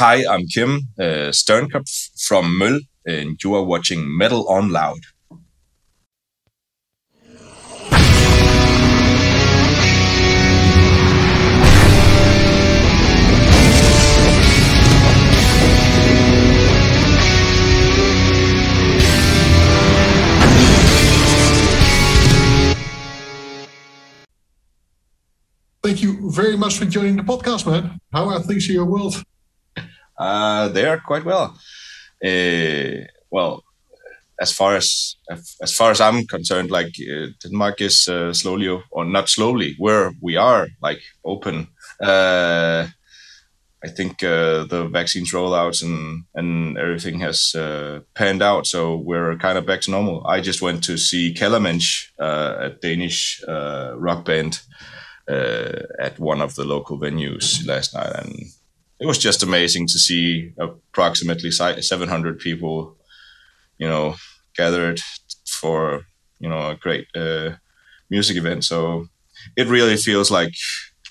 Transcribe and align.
Hi, 0.00 0.22
I'm 0.30 0.46
Kim 0.46 0.90
uh, 0.96 1.32
Sternkopf 1.32 2.10
from 2.24 2.56
Møl, 2.56 2.78
and 3.04 3.36
you 3.42 3.56
are 3.56 3.64
watching 3.64 4.16
Metal 4.16 4.48
on 4.48 4.70
Loud. 4.70 5.00
Thank 25.82 26.02
you 26.02 26.30
very 26.30 26.56
much 26.56 26.78
for 26.78 26.84
joining 26.84 27.16
the 27.16 27.24
podcast, 27.24 27.66
man. 27.66 27.98
How 28.12 28.28
are 28.28 28.38
things 28.38 28.68
in 28.68 28.76
your 28.76 28.84
world? 28.84 29.24
Uh, 30.18 30.68
they 30.68 30.84
are 30.84 31.00
quite 31.00 31.24
well. 31.24 31.56
Uh, 32.24 33.04
well, 33.30 33.62
as 34.40 34.52
far 34.52 34.76
as 34.76 35.16
as 35.62 35.74
far 35.74 35.90
as 35.90 36.00
I'm 36.00 36.26
concerned, 36.26 36.70
like 36.70 36.94
uh, 37.00 37.26
Denmark 37.42 37.80
is 37.80 38.08
uh, 38.08 38.32
slowly 38.32 38.68
or 38.90 39.04
not 39.04 39.28
slowly, 39.28 39.74
where 39.78 40.12
we 40.22 40.36
are 40.36 40.68
like 40.82 41.00
open. 41.24 41.68
Uh, 42.02 42.86
I 43.84 43.88
think 43.88 44.22
uh, 44.24 44.64
the 44.64 44.88
vaccines 44.92 45.32
rollouts 45.32 45.82
and 45.82 46.24
and 46.34 46.78
everything 46.78 47.20
has 47.20 47.54
uh, 47.54 48.00
panned 48.14 48.42
out, 48.42 48.66
so 48.66 48.96
we're 48.96 49.36
kind 49.36 49.58
of 49.58 49.66
back 49.66 49.80
to 49.82 49.90
normal. 49.90 50.26
I 50.26 50.40
just 50.40 50.62
went 50.62 50.84
to 50.84 50.96
see 50.96 51.34
Kellermensch, 51.34 52.08
uh, 52.20 52.54
a 52.58 52.70
Danish 52.70 53.42
rock 53.46 54.24
band, 54.24 54.60
at 55.28 56.18
one 56.18 56.40
of 56.40 56.54
the 56.54 56.64
local 56.64 56.98
venues 56.98 57.66
last 57.66 57.94
night, 57.94 58.12
and 58.14 58.34
it 59.00 59.06
was 59.06 59.18
just 59.18 59.42
amazing 59.42 59.86
to 59.88 59.98
see 59.98 60.52
approximately 60.58 61.50
700 61.50 62.38
people, 62.38 62.96
you 63.78 63.88
know, 63.88 64.16
gathered 64.56 65.00
for 65.46 66.02
you 66.40 66.48
know 66.48 66.70
a 66.70 66.76
great 66.76 67.06
uh, 67.14 67.50
music 68.10 68.36
event. 68.36 68.64
So 68.64 69.06
it 69.56 69.66
really 69.68 69.96
feels 69.96 70.30
like 70.30 70.54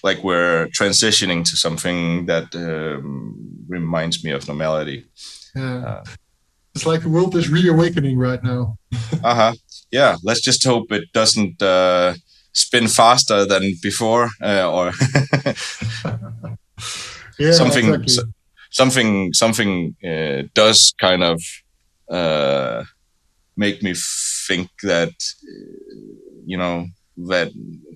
like 0.04 0.24
we're 0.24 0.68
transitioning 0.68 1.44
to 1.46 1.58
something 1.58 2.26
that 2.28 2.56
um, 2.56 3.66
reminds 3.68 4.24
me 4.24 4.32
of 4.32 4.48
normality. 4.48 5.06
Yeah. 5.56 5.86
Uh, 5.86 6.04
it's 6.76 6.86
like 6.86 7.02
the 7.02 7.10
world 7.10 7.36
is 7.36 7.50
reawakening 7.50 8.18
right 8.20 8.44
now. 8.44 8.78
uh 9.24 9.36
huh. 9.36 9.54
Yeah. 9.92 10.18
Let's 10.24 10.42
just 10.42 10.64
hope 10.64 10.92
it 10.92 11.12
doesn't 11.14 11.62
uh, 11.62 12.14
spin 12.54 12.88
faster 12.88 13.46
than 13.46 13.74
before, 13.82 14.30
uh, 14.42 14.72
or 14.72 14.92
yeah, 17.40 17.52
something. 17.52 17.86
exactly. 17.86 18.14
So, 18.14 18.24
something 18.72 19.34
something 19.34 19.96
uh, 20.06 20.44
does 20.54 20.94
kind 21.00 21.24
of 21.24 21.42
uh, 22.10 22.84
make 23.56 23.82
me 23.82 23.94
think 24.48 24.70
that 24.84 25.14
you 26.46 26.58
know 26.58 26.88
that 27.18 27.52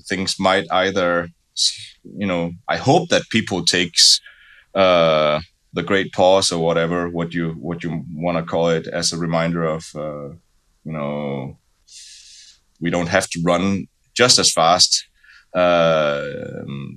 things 0.09 0.39
might 0.39 0.65
either 0.71 1.29
you 2.03 2.25
know 2.25 2.51
i 2.67 2.77
hope 2.77 3.09
that 3.09 3.29
people 3.29 3.63
takes 3.63 4.19
uh 4.73 5.39
the 5.73 5.83
great 5.83 6.11
pause 6.11 6.51
or 6.51 6.59
whatever 6.63 7.07
what 7.09 7.33
you 7.33 7.51
what 7.51 7.83
you 7.83 8.03
want 8.15 8.37
to 8.37 8.43
call 8.43 8.69
it 8.69 8.87
as 8.87 9.13
a 9.13 9.17
reminder 9.17 9.63
of 9.63 9.85
uh 9.95 10.29
you 10.83 10.91
know 10.91 11.57
we 12.79 12.89
don't 12.89 13.09
have 13.09 13.29
to 13.29 13.39
run 13.45 13.87
just 14.13 14.39
as 14.39 14.51
fast 14.51 15.07
uh 15.53 16.25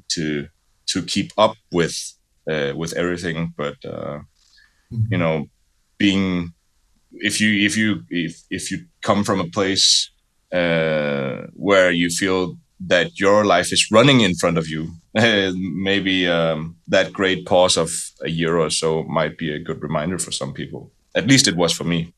to 0.08 0.48
to 0.86 1.02
keep 1.02 1.30
up 1.36 1.54
with 1.70 1.96
uh, 2.06 2.23
with 2.46 2.92
everything 2.94 3.54
but 3.56 3.76
uh 3.84 4.18
you 5.10 5.18
know 5.18 5.46
being 5.98 6.52
if 7.12 7.40
you 7.40 7.64
if 7.66 7.76
you 7.76 8.02
if 8.10 8.42
if 8.50 8.70
you 8.70 8.84
come 9.02 9.24
from 9.24 9.40
a 9.40 9.48
place 9.48 10.10
uh 10.52 11.46
where 11.54 11.90
you 11.90 12.10
feel 12.10 12.56
that 12.80 13.18
your 13.18 13.44
life 13.44 13.72
is 13.72 13.90
running 13.90 14.20
in 14.20 14.34
front 14.34 14.58
of 14.58 14.68
you. 14.68 14.92
Maybe 15.14 16.28
um, 16.28 16.76
that 16.88 17.12
great 17.12 17.46
pause 17.46 17.76
of 17.76 17.90
a 18.22 18.30
year 18.30 18.58
or 18.58 18.70
so 18.70 19.04
might 19.04 19.38
be 19.38 19.52
a 19.54 19.58
good 19.58 19.82
reminder 19.82 20.18
for 20.18 20.32
some 20.32 20.52
people. 20.52 20.90
At 21.14 21.26
least 21.26 21.48
it 21.48 21.56
was 21.56 21.72
for 21.72 21.84
me. 21.84 22.12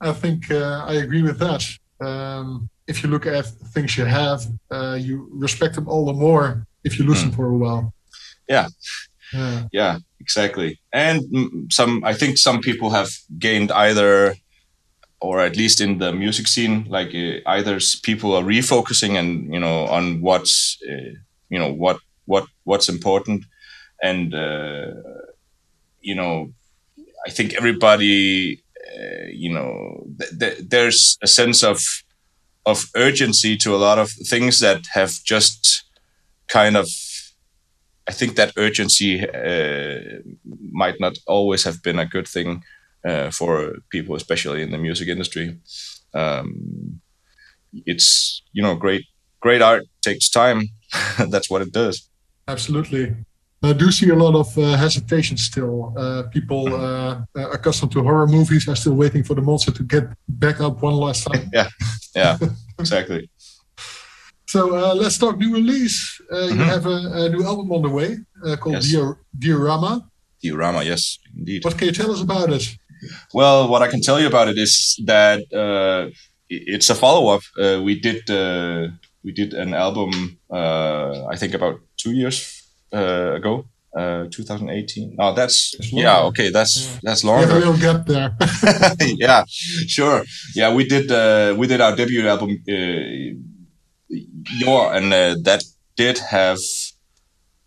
I 0.00 0.12
think 0.12 0.50
uh, 0.50 0.84
I 0.86 0.94
agree 0.94 1.22
with 1.22 1.38
that. 1.38 1.64
Um, 2.00 2.68
if 2.86 3.02
you 3.02 3.10
look 3.10 3.26
at 3.26 3.46
things 3.46 3.96
you 3.96 4.04
have, 4.04 4.44
uh, 4.70 4.98
you 5.00 5.28
respect 5.30 5.76
them 5.76 5.88
all 5.88 6.06
the 6.06 6.12
more 6.12 6.66
if 6.82 6.98
you 6.98 7.04
lose 7.04 7.22
them 7.22 7.30
for 7.30 7.46
a 7.46 7.56
while. 7.56 7.94
Yeah. 8.48 8.68
Yeah. 9.32 9.62
Yeah, 9.72 9.98
exactly. 10.20 10.78
And 10.92 11.72
some, 11.72 12.04
I 12.04 12.14
think 12.14 12.38
some 12.38 12.60
people 12.60 12.90
have 12.90 13.10
gained 13.38 13.72
either 13.72 14.34
or 15.20 15.40
at 15.40 15.56
least 15.56 15.80
in 15.80 15.98
the 15.98 16.12
music 16.12 16.46
scene 16.48 16.84
like 16.88 17.14
uh, 17.14 17.38
either 17.46 17.78
people 18.02 18.34
are 18.36 18.42
refocusing 18.42 19.18
and 19.18 19.52
you 19.54 19.60
know 19.60 19.86
on 19.86 20.20
what's 20.20 20.78
uh, 20.90 21.12
you 21.48 21.58
know 21.58 21.72
what 21.72 21.98
what 22.26 22.46
what's 22.64 22.88
important 22.88 23.44
and 24.02 24.34
uh, 24.34 24.88
you 26.00 26.14
know 26.14 26.52
i 27.26 27.30
think 27.30 27.54
everybody 27.54 28.62
uh, 28.98 29.26
you 29.32 29.52
know 29.52 30.04
th- 30.18 30.38
th- 30.40 30.58
there's 30.68 31.18
a 31.22 31.26
sense 31.26 31.62
of 31.62 31.78
of 32.66 32.84
urgency 32.96 33.56
to 33.56 33.74
a 33.74 33.78
lot 33.88 33.98
of 33.98 34.10
things 34.30 34.60
that 34.60 34.82
have 34.92 35.12
just 35.24 35.84
kind 36.48 36.76
of 36.76 36.88
i 38.08 38.12
think 38.12 38.36
that 38.36 38.52
urgency 38.56 39.12
uh, 39.28 40.20
might 40.72 40.98
not 41.00 41.18
always 41.26 41.64
have 41.64 41.82
been 41.82 41.98
a 41.98 42.06
good 42.06 42.28
thing 42.28 42.62
uh, 43.04 43.30
for 43.30 43.78
people, 43.90 44.14
especially 44.14 44.62
in 44.62 44.70
the 44.70 44.78
music 44.78 45.08
industry. 45.08 45.58
Um, 46.14 47.00
it's 47.86 48.42
you 48.52 48.62
know 48.62 48.74
great 48.76 49.04
great 49.40 49.62
art 49.62 49.84
takes 50.02 50.30
time. 50.30 50.68
That's 51.18 51.50
what 51.50 51.62
it 51.62 51.72
does. 51.72 52.08
Absolutely. 52.48 53.16
I 53.64 53.72
do 53.72 53.92
see 53.92 54.08
a 54.08 54.14
lot 54.16 54.34
of 54.34 54.58
uh, 54.58 54.76
hesitation 54.76 55.36
still. 55.36 55.94
Uh, 55.96 56.24
people 56.24 56.74
uh, 56.74 57.22
accustomed 57.36 57.92
to 57.92 58.02
horror 58.02 58.26
movies 58.26 58.68
are 58.68 58.74
still 58.74 58.94
waiting 58.94 59.22
for 59.22 59.34
the 59.34 59.40
monster 59.40 59.70
to 59.70 59.84
get 59.84 60.04
back 60.28 60.60
up 60.60 60.82
one 60.82 60.94
last 60.94 61.24
time. 61.24 61.48
yeah, 61.52 61.68
yeah, 62.14 62.38
exactly. 62.78 63.30
So 64.52 64.76
uh, 64.76 64.94
let's 64.94 65.16
talk 65.16 65.38
new 65.38 65.54
release. 65.54 65.98
Mm-hmm. 66.30 66.58
You 66.58 66.64
have 66.64 66.84
a, 66.84 66.98
a, 67.20 67.28
new 67.30 67.42
album 67.42 67.72
on 67.72 67.80
the 67.80 67.88
way 67.88 68.18
called 68.60 68.74
yes. 68.74 68.92
Dior- 68.92 69.16
Diorama. 69.38 69.92
Diorama, 70.44 70.84
yes, 70.84 71.18
indeed. 71.34 71.64
What 71.64 71.78
can 71.78 71.86
you 71.86 71.94
tell 71.94 72.10
us 72.10 72.20
about 72.20 72.52
it? 72.52 72.64
Well, 73.32 73.66
what 73.70 73.80
I 73.80 73.88
can 73.88 74.02
tell 74.02 74.20
you 74.20 74.26
about 74.26 74.48
it 74.48 74.58
is 74.58 75.00
that 75.06 75.40
uh, 75.54 76.10
it's 76.50 76.90
a 76.90 76.94
follow 76.94 77.28
up. 77.34 77.42
Uh, 77.58 77.80
we 77.82 77.98
did 77.98 78.28
uh, 78.28 78.88
we 79.24 79.32
did 79.32 79.54
an 79.54 79.72
album, 79.72 80.10
uh, 80.50 81.24
I 81.32 81.36
think 81.36 81.54
about 81.54 81.80
two 81.96 82.12
years 82.12 82.36
uh, 82.92 83.32
ago, 83.38 83.64
uh, 83.96 84.26
2018. 84.30 85.16
No, 85.18 85.32
that's 85.32 85.74
yeah, 85.92 86.28
okay, 86.28 86.50
that's 86.50 86.74
yeah. 86.76 86.98
that's 87.02 87.24
longer. 87.24 87.48
Yeah, 87.48 87.58
we'll 87.58 87.78
get 87.78 88.06
there. 88.06 88.36
yeah, 89.16 89.44
sure. 89.48 90.24
Yeah, 90.54 90.74
we 90.74 90.84
did 90.84 91.08
we 91.56 91.66
did 91.66 91.80
our 91.80 91.96
debut 91.96 92.28
album, 92.28 92.62
Jord, 94.42 94.96
and 94.96 95.12
that 95.44 95.62
did 95.96 96.18
have 96.18 96.58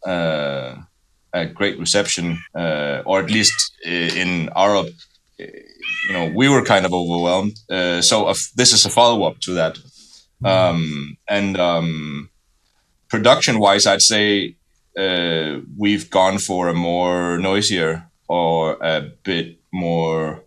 a 0.06 1.46
great 1.54 1.80
reception, 1.80 2.40
or 2.54 3.20
at 3.20 3.30
least 3.30 3.74
in 3.84 4.50
our 4.50 4.86
you 5.38 6.14
know 6.14 6.32
we 6.36 6.50
were 6.50 6.64
kind 6.64 6.86
of 6.86 6.94
overwhelmed. 6.94 7.58
Uh, 7.70 8.02
so 8.02 8.26
uh, 8.26 8.36
this 8.56 8.74
is 8.74 8.86
a 8.86 8.90
follow-up 8.90 9.40
to 9.42 9.54
that. 9.54 9.78
Um, 10.44 11.18
and 11.28 11.58
um, 11.58 12.30
production 13.10 13.60
wise 13.60 13.86
i'd 13.86 14.02
say 14.02 14.56
uh, 14.98 15.60
we've 15.78 16.10
gone 16.10 16.38
for 16.38 16.68
a 16.70 16.74
more 16.74 17.38
noisier 17.38 17.92
or 18.28 18.78
a 18.82 19.02
bit 19.24 19.60
more 19.72 20.44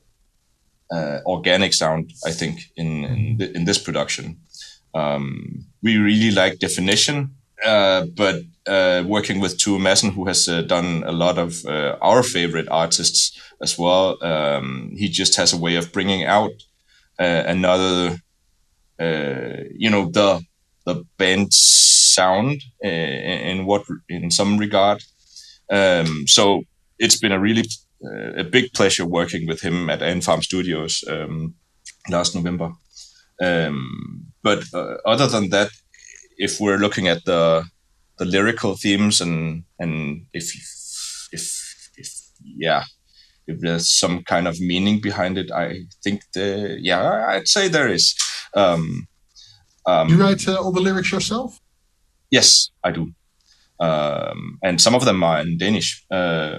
uh, 0.91 1.19
organic 1.27 1.73
sound 1.75 2.13
i 2.27 2.31
think 2.31 2.61
in 2.77 3.05
in, 3.05 3.39
th- 3.39 3.55
in 3.57 3.65
this 3.65 3.79
production 3.79 4.37
um, 4.95 5.65
we 5.83 5.97
really 5.97 6.31
like 6.31 6.59
definition 6.59 7.31
uh, 7.65 8.07
but 8.17 8.43
uh, 8.67 9.03
working 9.07 9.41
with 9.41 9.59
Tue 9.59 9.79
Madsen, 9.79 10.13
who 10.13 10.27
has 10.27 10.47
done 10.69 11.03
a 11.05 11.11
lot 11.11 11.39
of 11.39 11.65
our 11.67 12.23
favorite 12.23 12.69
artists 12.71 13.37
as 13.61 13.79
well. 13.79 14.23
Um, 14.23 14.93
he 14.97 15.09
just 15.09 15.37
has 15.37 15.53
a 15.53 15.57
way 15.57 15.77
of 15.77 15.93
bringing 15.93 16.25
out 16.25 16.53
uh, 17.19 17.43
another, 17.47 18.19
uh, 19.01 19.65
you 19.75 19.91
know, 19.91 20.11
the 20.11 20.43
the 20.85 21.05
band 21.19 21.53
sound 21.53 22.63
uh, 22.85 22.89
in 22.89 23.67
what 23.67 23.85
in 24.09 24.31
some 24.31 24.57
regard. 24.57 25.03
Um, 25.71 26.25
so 26.27 26.63
it's 26.99 27.19
been 27.19 27.33
a 27.33 27.41
really 27.41 27.65
uh, 28.05 28.41
a 28.41 28.45
big 28.45 28.73
pleasure 28.73 29.05
working 29.05 29.47
with 29.47 29.61
him 29.61 29.91
at 29.91 30.01
Antfarm 30.01 30.43
Studios 30.43 31.05
um, 31.09 31.55
last 32.09 32.35
November. 32.35 32.73
Um, 33.41 34.28
but 34.43 34.65
uh, 34.75 34.97
other 35.05 35.27
than 35.27 35.51
that, 35.51 35.71
if 36.37 36.61
we're 36.61 36.79
looking 36.79 37.09
at 37.09 37.25
the 37.25 37.65
the 38.19 38.25
lyrical 38.25 38.77
themes 38.77 39.21
and 39.21 39.65
and 39.79 40.27
if 40.33 40.53
if 41.33 41.91
if 41.97 42.13
yeah, 42.43 42.85
if 43.47 43.61
there's 43.61 43.89
some 43.89 44.23
kind 44.23 44.47
of 44.47 44.61
meaning 44.61 45.01
behind 45.01 45.39
it, 45.39 45.51
I 45.51 45.87
think 46.03 46.23
the 46.35 46.79
yeah, 46.81 47.27
I'd 47.29 47.49
say 47.49 47.69
there 47.69 47.89
is. 47.89 48.15
Um, 48.55 49.09
um, 49.87 50.09
you 50.09 50.17
write 50.17 50.47
uh, 50.49 50.57
all 50.57 50.73
the 50.73 50.81
lyrics 50.81 51.13
yourself? 51.13 51.59
Yes, 52.31 52.71
I 52.85 52.93
do, 52.93 53.13
um, 53.81 54.59
and 54.63 54.81
some 54.81 54.95
of 54.95 55.05
them 55.05 55.23
are 55.23 55.41
in 55.41 55.59
Danish. 55.59 56.05
Uh, 56.11 56.59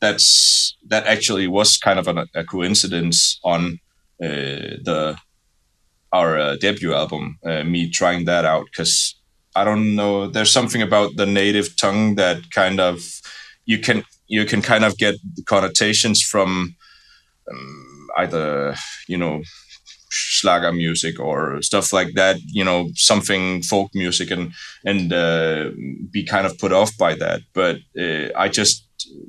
that's 0.00 0.76
that 0.88 1.06
actually 1.06 1.46
was 1.46 1.76
kind 1.78 1.98
of 1.98 2.08
a, 2.08 2.26
a 2.34 2.44
coincidence 2.44 3.38
on 3.44 3.78
uh, 4.22 4.78
the 4.84 5.16
our 6.12 6.38
uh, 6.38 6.56
debut 6.56 6.94
album. 6.94 7.38
Uh, 7.44 7.64
me 7.64 7.90
trying 7.90 8.24
that 8.24 8.44
out 8.44 8.66
because 8.66 9.14
I 9.54 9.64
don't 9.64 9.96
know. 9.96 10.28
There's 10.28 10.52
something 10.52 10.82
about 10.82 11.16
the 11.16 11.26
native 11.26 11.76
tongue 11.76 12.14
that 12.16 12.50
kind 12.50 12.80
of 12.80 13.20
you 13.64 13.78
can 13.78 14.04
you 14.26 14.44
can 14.44 14.62
kind 14.62 14.84
of 14.84 14.96
get 14.96 15.16
connotations 15.46 16.22
from 16.22 16.76
um, 17.50 18.08
either 18.18 18.74
you 19.08 19.18
know 19.18 19.42
schlager 20.10 20.72
music 20.72 21.20
or 21.20 21.62
stuff 21.62 21.92
like 21.92 22.14
that 22.14 22.36
you 22.46 22.64
know 22.64 22.90
something 22.94 23.62
folk 23.62 23.90
music 23.94 24.30
and 24.30 24.52
and 24.84 25.12
uh, 25.12 25.70
be 26.10 26.24
kind 26.24 26.46
of 26.46 26.58
put 26.58 26.72
off 26.72 26.96
by 26.98 27.14
that 27.14 27.40
but 27.54 27.76
uh, 27.98 28.28
i 28.36 28.48
just 28.48 28.88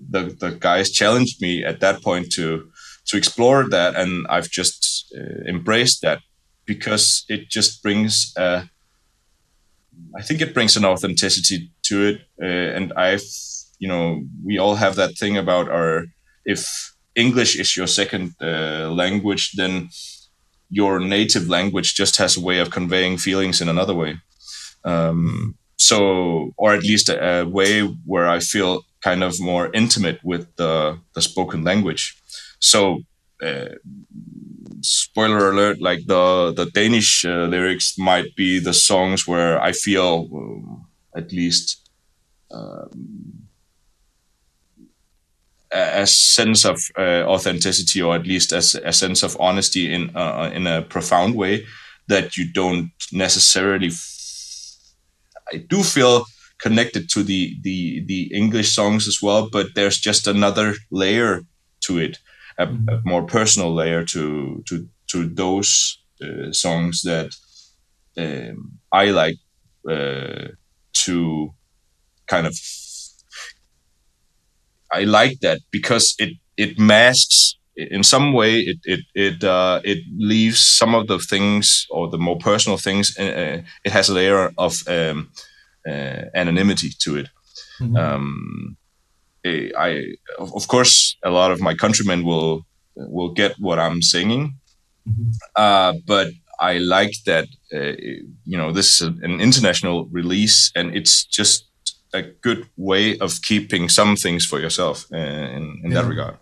the 0.10 0.36
the 0.40 0.52
guys 0.60 0.92
challenged 0.92 1.42
me 1.42 1.64
at 1.64 1.80
that 1.80 2.02
point 2.02 2.32
to 2.32 2.68
to 3.06 3.18
explore 3.18 3.70
that 3.70 3.96
and 3.96 4.26
i've 4.28 4.50
just 4.50 5.14
uh, 5.16 5.42
embraced 5.48 6.02
that 6.02 6.20
because 6.74 7.06
it 7.28 7.42
just 7.58 7.72
brings 7.84 8.14
uh, 8.44 8.62
i 10.20 10.22
think 10.26 10.42
it 10.42 10.54
brings 10.54 10.78
an 10.78 10.86
authenticity 10.86 11.58
to 11.88 11.96
it 12.10 12.18
uh, 12.48 12.70
and 12.78 12.88
i've 13.08 13.28
you 13.80 13.88
know 13.92 14.06
we 14.48 14.60
all 14.64 14.76
have 14.76 14.96
that 14.96 15.14
thing 15.22 15.38
about 15.38 15.68
our 15.78 16.06
if 16.54 16.62
english 17.16 17.60
is 17.60 17.78
your 17.78 17.88
second 17.88 18.26
uh, 18.42 18.88
language 19.02 19.44
then 19.62 19.90
your 20.72 21.00
native 21.00 21.50
language 21.50 21.94
just 21.94 22.18
has 22.18 22.38
a 22.38 22.42
way 22.42 22.58
of 22.60 22.72
conveying 22.72 23.18
feelings 23.18 23.62
in 23.62 23.68
another 23.68 23.94
way. 23.94 24.18
Um, 24.86 25.56
so 25.78 26.54
or 26.58 26.74
at 26.74 26.84
least 26.84 27.10
a, 27.10 27.42
a, 27.42 27.46
way 27.46 27.82
where 28.06 28.28
i 28.28 28.40
feel 28.40 28.84
kind 29.02 29.24
of 29.24 29.40
more 29.40 29.70
intimate 29.74 30.20
with 30.24 30.56
the, 30.56 30.98
the 31.14 31.22
spoken 31.22 31.64
language. 31.64 32.16
So 32.60 33.02
uh, 33.44 33.76
spoiler 34.82 35.52
alert 35.52 35.82
like 35.82 36.06
the 36.08 36.54
the 36.56 36.66
danish 36.72 37.26
uh, 37.26 37.46
lyrics 37.46 37.98
might 37.98 38.36
be 38.36 38.60
the 38.60 38.74
songs 38.74 39.28
where 39.28 39.62
i 39.62 39.72
feel 39.72 40.28
uh, 40.34 41.20
at 41.20 41.32
least 41.32 41.90
um, 42.52 43.48
a 45.72 46.06
sense 46.06 46.66
of 46.66 46.82
uh, 46.98 47.24
authenticity, 47.26 48.02
or 48.02 48.16
at 48.16 48.28
least 48.28 48.52
as 48.52 48.76
a 48.76 48.92
sense 48.92 49.24
of 49.24 49.38
honesty 49.40 49.92
in 49.94 50.16
uh, 50.16 50.52
in 50.54 50.68
a 50.68 50.82
profound 50.82 51.36
way 51.36 51.66
that 52.08 52.36
you 52.38 52.52
don't 52.52 52.92
necessarily. 53.14 53.88
F- 53.88 54.18
I 55.54 55.58
do 55.58 55.84
feel 55.84 56.26
connected 56.62 57.10
to 57.12 57.24
the 57.24 57.56
the 57.62 58.04
the 58.06 58.32
English 58.34 58.74
songs 58.74 59.08
as 59.08 59.22
well, 59.22 59.50
but 59.50 59.68
there's 59.76 59.98
just 59.98 60.28
another 60.28 60.76
layer 60.92 61.42
to 61.82 61.98
it, 62.00 62.20
a, 62.62 62.66
a 62.66 62.68
mm-hmm. 62.68 63.10
more 63.10 63.24
personal 63.24 63.74
layer 63.74 64.04
to 64.06 64.64
to 64.68 64.88
to 65.08 65.28
those 65.28 66.00
uh, 66.24 66.52
songs 66.52 67.02
that 67.02 67.36
um, 68.18 68.80
I 68.92 69.06
like 69.12 69.38
uh, 69.90 70.48
to 71.06 71.50
kind 72.28 72.48
of 72.48 72.56
I 74.92 75.04
like 75.04 75.40
that 75.42 75.60
because 75.72 76.16
it 76.20 76.34
it 76.58 76.80
masks 76.80 77.56
in 77.76 78.04
some 78.04 78.34
way 78.34 78.60
it 78.60 78.78
it 78.84 79.00
it 79.16 79.44
uh, 79.44 79.82
it 79.84 80.00
leaves 80.18 80.62
some 80.62 80.96
of 80.96 81.08
the 81.08 81.20
things 81.20 81.88
or 81.90 82.10
the 82.10 82.18
more 82.18 82.38
personal 82.38 82.78
things. 82.78 83.18
Uh, 83.18 83.24
uh 83.24 83.62
it 83.84 83.92
has 83.92 84.10
a 84.10 84.14
layer 84.14 84.52
of 84.58 84.74
um, 84.88 85.30
uh, 85.88 86.24
anonymity 86.36 86.90
to 87.00 87.18
it. 87.18 87.30
Mm-hmm. 87.80 87.96
Um, 87.96 88.78
I 89.46 90.16
of 90.38 90.68
course 90.68 91.18
a 91.24 91.30
lot 91.30 91.52
of 91.52 91.60
my 91.60 91.74
countrymen 91.74 92.24
will 92.24 92.66
will 92.96 93.34
get 93.34 93.56
what 93.60 93.80
I'm 93.80 94.02
singing, 94.02 94.56
mm-hmm. 95.08 95.32
uh, 95.56 95.94
but 96.06 96.28
I 96.60 96.78
like 96.78 97.14
that 97.26 97.48
uh, 97.74 97.96
you 98.46 98.58
know 98.58 98.72
this 98.72 99.02
is 99.02 99.08
an 99.08 99.42
international 99.42 100.06
release 100.12 100.72
and 100.76 100.96
it's 100.96 101.26
just 101.26 101.68
a 102.14 102.22
good 102.22 102.68
way 102.78 103.18
of 103.20 103.42
keeping 103.42 103.90
some 103.90 104.16
things 104.16 104.46
for 104.46 104.60
yourself 104.60 105.06
uh, 105.14 105.18
in, 105.18 105.82
in 105.84 105.92
yeah. 105.92 106.02
that 106.02 106.10
regard. 106.10 106.38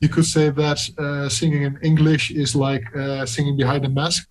You 0.00 0.08
could 0.08 0.26
say 0.26 0.50
that 0.50 0.78
uh, 0.96 1.28
singing 1.28 1.62
in 1.64 1.78
English 1.82 2.30
is 2.30 2.54
like 2.54 2.84
uh, 2.96 3.26
singing 3.26 3.56
behind 3.56 3.84
a 3.84 3.88
mask, 3.88 4.28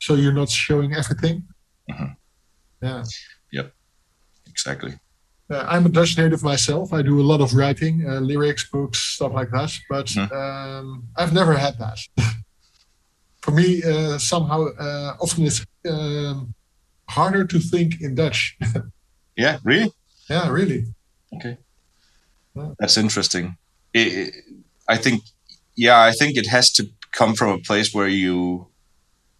so 0.00 0.14
you're 0.14 0.34
not 0.34 0.50
showing 0.50 0.94
everything. 0.94 1.44
Mm-hmm. 1.90 2.12
Yeah. 2.82 3.04
Yep. 3.52 3.72
Exactly. 4.50 4.98
Uh, 5.50 5.64
I'm 5.66 5.86
a 5.86 5.88
Dutch 5.88 6.18
native 6.18 6.42
myself. 6.42 6.92
I 6.92 7.02
do 7.02 7.20
a 7.20 7.22
lot 7.22 7.40
of 7.40 7.54
writing, 7.54 8.04
uh, 8.06 8.20
lyrics, 8.20 8.68
books, 8.68 8.98
stuff 8.98 9.32
like 9.32 9.50
that. 9.50 9.72
But 9.88 10.06
mm-hmm. 10.06 10.34
um, 10.34 11.08
I've 11.16 11.32
never 11.32 11.54
had 11.54 11.78
that. 11.78 11.98
For 13.40 13.52
me, 13.52 13.82
uh, 13.82 14.18
somehow, 14.18 14.66
often 15.20 15.46
it's 15.46 15.64
um, 15.88 16.54
harder 17.08 17.44
to 17.46 17.58
think 17.58 18.00
in 18.00 18.14
Dutch. 18.14 18.58
yeah, 19.36 19.58
really? 19.64 19.90
Yeah, 20.28 20.50
really. 20.50 20.84
Okay. 21.34 21.56
Yeah. 22.54 22.70
That's 22.78 22.96
interesting. 22.98 23.56
It, 23.94 24.08
it, 24.12 24.34
I 24.86 24.96
think, 24.96 25.22
yeah, 25.76 26.02
I 26.02 26.12
think 26.12 26.36
it 26.36 26.46
has 26.48 26.70
to 26.72 26.88
come 27.12 27.34
from 27.34 27.50
a 27.50 27.58
place 27.58 27.94
where 27.94 28.08
you 28.08 28.66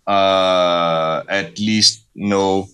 uh, 0.06 1.22
at 1.28 1.58
least 1.58 2.04
know 2.14 2.68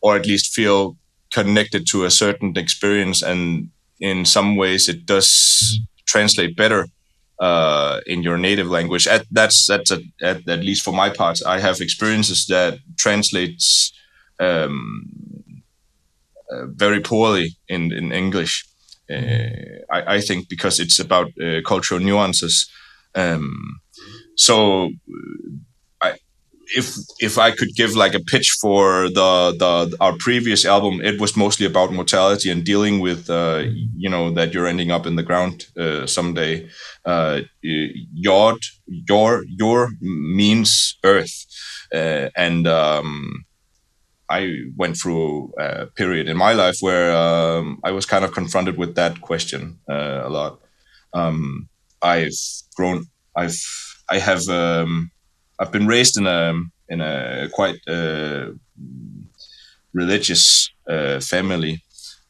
or 0.00 0.16
at 0.16 0.26
least 0.26 0.52
feel 0.52 0.96
connected 1.32 1.86
to 1.90 2.04
a 2.04 2.10
certain 2.10 2.56
experience 2.56 3.22
and 3.22 3.70
in 4.00 4.24
some 4.24 4.56
ways 4.56 4.88
it 4.88 5.06
does 5.06 5.78
translate 6.06 6.56
better 6.56 6.86
uh, 7.40 8.00
in 8.06 8.22
your 8.22 8.38
native 8.38 8.66
language 8.66 9.06
at, 9.06 9.24
that's 9.30 9.66
that's 9.66 9.90
a, 9.90 10.00
at, 10.22 10.48
at 10.48 10.60
least 10.60 10.82
for 10.82 10.92
my 10.92 11.10
part 11.10 11.38
i 11.46 11.60
have 11.60 11.80
experiences 11.80 12.46
that 12.46 12.78
translates 12.96 13.92
um, 14.40 15.04
uh, 16.50 16.66
very 16.66 17.00
poorly 17.00 17.56
in 17.68 17.92
in 17.92 18.10
English. 18.12 18.66
Uh, 19.10 19.84
I, 19.90 20.16
I, 20.16 20.20
think 20.20 20.48
because 20.48 20.78
it's 20.78 20.98
about 20.98 21.28
uh, 21.42 21.60
cultural 21.66 22.00
nuances. 22.00 22.70
Um, 23.14 23.80
so, 24.34 24.90
if 26.76 26.96
if 27.20 27.38
I 27.38 27.50
could 27.50 27.74
give 27.74 27.94
like 27.96 28.14
a 28.14 28.20
pitch 28.20 28.56
for 28.60 29.08
the 29.08 29.54
the 29.58 29.96
our 30.00 30.14
previous 30.18 30.64
album, 30.64 31.00
it 31.02 31.20
was 31.20 31.36
mostly 31.36 31.66
about 31.66 31.92
mortality 31.92 32.50
and 32.50 32.64
dealing 32.64 33.00
with 33.00 33.30
uh, 33.30 33.64
you 33.96 34.08
know 34.10 34.30
that 34.32 34.52
you're 34.52 34.66
ending 34.66 34.90
up 34.90 35.06
in 35.06 35.16
the 35.16 35.22
ground 35.22 35.66
uh, 35.78 36.06
someday. 36.06 36.68
Uh, 37.04 37.40
your 37.62 38.56
Jord 39.06 39.46
your 39.48 39.90
means 40.00 40.98
Earth, 41.04 41.46
and 41.92 42.66
um, 42.66 43.44
I 44.30 44.64
went 44.76 44.96
through 44.96 45.52
a 45.58 45.86
period 45.86 46.28
in 46.28 46.36
my 46.36 46.52
life 46.52 46.76
where 46.80 47.16
um, 47.16 47.80
I 47.82 47.92
was 47.92 48.04
kind 48.04 48.24
of 48.24 48.32
confronted 48.32 48.76
with 48.76 48.94
that 48.96 49.20
question 49.20 49.78
uh, 49.88 50.22
a 50.24 50.28
lot. 50.28 50.60
Um, 51.14 51.68
I've 52.02 52.36
grown. 52.76 53.06
I've 53.34 53.58
I 54.10 54.18
have 54.18 54.46
um, 54.48 55.10
I've 55.58 55.72
been 55.72 55.86
raised 55.86 56.16
in 56.16 56.26
a 56.26 56.54
in 56.88 57.00
a 57.00 57.48
quite 57.52 57.78
uh, 57.86 58.52
religious 59.92 60.70
uh, 60.88 61.20
family, 61.20 61.82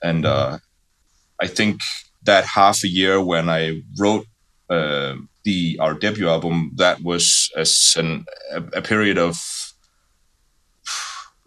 and 0.02 0.25
uh, 0.26 0.58
I 1.40 1.47
think 1.47 1.80
that 2.25 2.44
half 2.44 2.85
a 2.85 2.88
year 2.88 3.23
when 3.23 3.49
I 3.49 3.82
wrote 3.99 4.26
uh, 4.70 5.14
the 5.44 5.78
our 5.80 5.94
debut 5.94 6.28
album, 6.28 6.73
that 6.76 7.02
was 7.02 7.50
as 7.56 7.94
an, 7.97 8.25
a, 8.52 8.78
a 8.78 8.82
period 8.82 9.18
of 9.18 9.37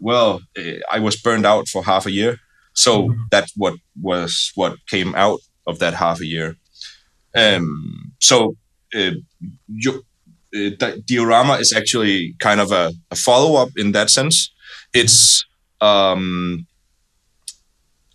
well, 0.00 0.40
I 0.90 0.98
was 0.98 1.16
burned 1.16 1.46
out 1.46 1.68
for 1.68 1.84
half 1.84 2.06
a 2.06 2.10
year. 2.10 2.38
So 2.74 3.08
mm-hmm. 3.08 3.22
that's 3.30 3.52
what 3.56 3.74
was 4.00 4.52
what 4.54 4.76
came 4.88 5.14
out 5.14 5.40
of 5.66 5.78
that 5.78 5.94
half 5.94 6.20
a 6.20 6.26
year. 6.26 6.56
Um, 7.34 8.12
so 8.20 8.56
uh, 8.94 9.12
you, 9.68 10.04
diorama 11.06 11.54
is 11.54 11.72
actually 11.76 12.34
kind 12.38 12.60
of 12.60 12.72
a, 12.72 12.92
a 13.10 13.16
follow 13.16 13.60
up 13.60 13.70
in 13.76 13.92
that 13.92 14.10
sense. 14.10 14.52
It's 14.92 15.44
um, 15.80 16.66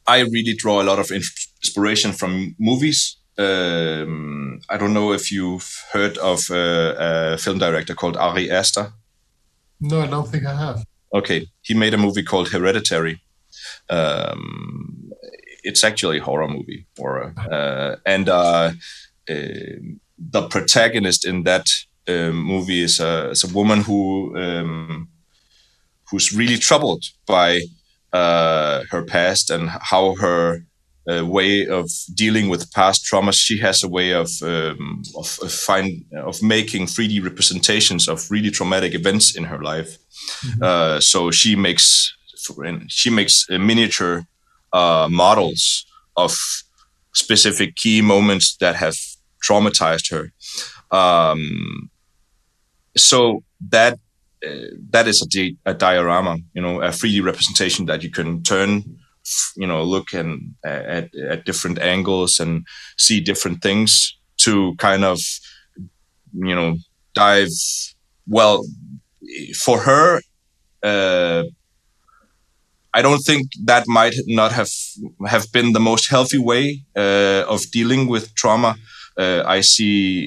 I 0.05 0.19
really 0.19 0.55
draw 0.55 0.81
a 0.81 0.85
lot 0.85 0.99
of 0.99 1.11
inspiration 1.11 2.13
from 2.13 2.55
movies. 2.59 3.17
Um, 3.37 4.59
I 4.69 4.77
don't 4.77 4.93
know 4.93 5.11
if 5.13 5.31
you've 5.31 5.69
heard 5.91 6.17
of 6.17 6.49
a, 6.49 7.33
a 7.33 7.37
film 7.37 7.59
director 7.59 7.93
called 7.93 8.17
Ari 8.17 8.49
Aster. 8.49 8.93
No, 9.79 10.01
I 10.01 10.07
don't 10.07 10.27
think 10.27 10.45
I 10.45 10.55
have 10.55 10.83
okay, 11.13 11.47
he 11.61 11.73
made 11.73 11.93
a 11.93 11.97
movie 11.97 12.23
called 12.23 12.49
Hereditary. 12.49 13.21
Um, 13.89 15.11
it's 15.63 15.83
actually 15.83 16.19
a 16.19 16.23
horror 16.23 16.47
movie, 16.47 16.85
horror, 16.97 17.33
uh, 17.51 17.97
and 18.05 18.29
uh, 18.29 18.71
uh, 19.29 19.33
the 20.17 20.47
protagonist 20.49 21.25
in 21.25 21.43
that 21.43 21.65
uh, 22.07 22.31
movie 22.31 22.81
is 22.81 22.99
a, 22.99 23.29
is 23.31 23.43
a 23.43 23.53
woman 23.53 23.81
who 23.81 24.35
um, 24.37 25.09
who's 26.09 26.33
really 26.33 26.57
troubled 26.57 27.03
by 27.25 27.61
uh, 28.13 28.83
her 28.89 29.03
past 29.03 29.49
and 29.49 29.69
how 29.69 30.15
her 30.15 30.63
uh, 31.09 31.25
way 31.25 31.67
of 31.67 31.89
dealing 32.13 32.49
with 32.49 32.71
past 32.73 33.05
traumas. 33.05 33.35
She 33.35 33.57
has 33.59 33.83
a 33.83 33.87
way 33.87 34.11
of 34.11 34.29
um, 34.41 35.03
of, 35.15 35.39
of 35.41 35.51
find 35.51 36.05
of 36.15 36.41
making 36.41 36.87
3D 36.87 37.23
representations 37.23 38.07
of 38.07 38.29
really 38.29 38.51
traumatic 38.51 38.93
events 38.93 39.35
in 39.35 39.45
her 39.45 39.59
life. 39.59 39.97
Mm-hmm. 40.45 40.63
Uh, 40.63 40.99
so 40.99 41.31
she 41.31 41.55
makes 41.55 42.13
she 42.87 43.09
makes 43.09 43.45
miniature 43.49 44.25
uh, 44.73 45.07
models 45.09 45.85
of 46.15 46.35
specific 47.13 47.75
key 47.75 48.01
moments 48.01 48.57
that 48.57 48.75
have 48.75 48.95
traumatized 49.43 50.11
her. 50.11 50.31
Um, 50.97 51.89
so 52.97 53.43
that 53.69 53.99
uh, 54.45 54.49
that 54.91 55.07
is 55.07 55.21
a, 55.21 55.27
di- 55.29 55.57
a 55.65 55.73
diorama, 55.73 56.37
you 56.53 56.61
know, 56.61 56.81
a 56.81 56.89
3D 56.89 57.23
representation 57.23 57.85
that 57.87 58.03
you 58.03 58.11
can 58.11 58.43
turn, 58.43 58.83
you 59.55 59.65
know, 59.67 59.83
look 59.83 60.13
and 60.13 60.53
at, 60.63 61.09
at 61.15 61.45
different 61.45 61.79
angles 61.79 62.39
and 62.39 62.65
see 62.97 63.19
different 63.19 63.61
things 63.63 64.15
to 64.37 64.75
kind 64.77 65.03
of, 65.03 65.19
you 66.33 66.55
know, 66.55 66.77
dive. 67.13 67.49
Well, 68.27 68.63
for 69.55 69.79
her, 69.81 70.21
uh, 70.83 71.43
I 72.93 73.01
don't 73.01 73.19
think 73.19 73.51
that 73.65 73.87
might 73.87 74.15
not 74.25 74.51
have 74.53 74.69
have 75.27 75.51
been 75.51 75.73
the 75.73 75.79
most 75.79 76.09
healthy 76.09 76.37
way 76.37 76.83
uh, 76.95 77.43
of 77.47 77.61
dealing 77.71 78.07
with 78.07 78.33
trauma. 78.35 78.75
Uh, 79.17 79.43
I 79.45 79.61
see 79.61 80.23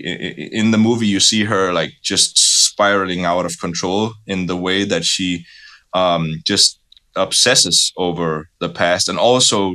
in 0.53 0.71
the 0.71 0.79
movie 0.79 1.07
you 1.07 1.21
see 1.21 1.45
her 1.45 1.73
like 1.73 1.93
just 2.03 2.39
spiraling 2.81 3.25
out 3.27 3.45
of 3.45 3.61
control 3.61 4.15
in 4.27 4.47
the 4.47 4.57
way 4.57 4.85
that 4.85 5.05
she 5.05 5.45
um, 5.93 6.41
just 6.47 6.79
obsesses 7.15 7.93
over 7.97 8.49
the 8.61 8.69
past, 8.69 9.09
and 9.09 9.19
also 9.19 9.75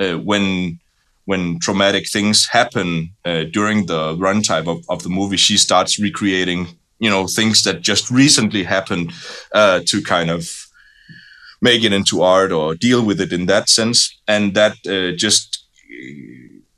uh, 0.00 0.14
when 0.14 0.78
when 1.26 1.58
traumatic 1.58 2.08
things 2.08 2.46
happen 2.52 3.10
uh, 3.24 3.42
during 3.52 3.86
the 3.86 4.14
runtime 4.16 4.68
of, 4.68 4.78
of 4.88 5.02
the 5.02 5.08
movie, 5.08 5.36
she 5.36 5.56
starts 5.56 5.98
recreating 5.98 6.66
you 6.98 7.10
know 7.10 7.26
things 7.26 7.62
that 7.62 7.82
just 7.82 8.10
recently 8.10 8.64
happened 8.64 9.12
uh, 9.52 9.80
to 9.86 10.00
kind 10.02 10.30
of 10.30 10.48
make 11.60 11.84
it 11.84 11.92
into 11.92 12.22
art 12.22 12.52
or 12.52 12.74
deal 12.74 13.04
with 13.04 13.20
it 13.20 13.32
in 13.32 13.46
that 13.46 13.68
sense. 13.68 13.98
And 14.28 14.54
that 14.54 14.74
uh, 14.86 15.16
just 15.16 15.64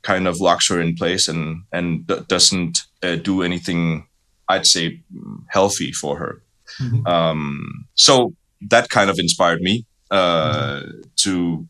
kind 0.01 0.27
of 0.27 0.41
locks 0.41 0.69
her 0.69 0.81
in 0.81 0.95
place 0.95 1.27
and 1.27 1.63
and 1.71 2.07
doesn't 2.27 2.79
uh, 3.03 3.15
do 3.15 3.43
anything 3.43 4.08
i'd 4.49 4.65
say 4.65 4.99
healthy 5.47 5.91
for 5.91 6.17
her 6.17 6.41
mm-hmm. 6.79 7.05
um, 7.07 7.85
so 7.95 8.33
that 8.61 8.89
kind 8.89 9.09
of 9.09 9.17
inspired 9.19 9.61
me 9.61 9.85
uh, 10.11 10.81
mm-hmm. 10.81 11.01
to 11.15 11.67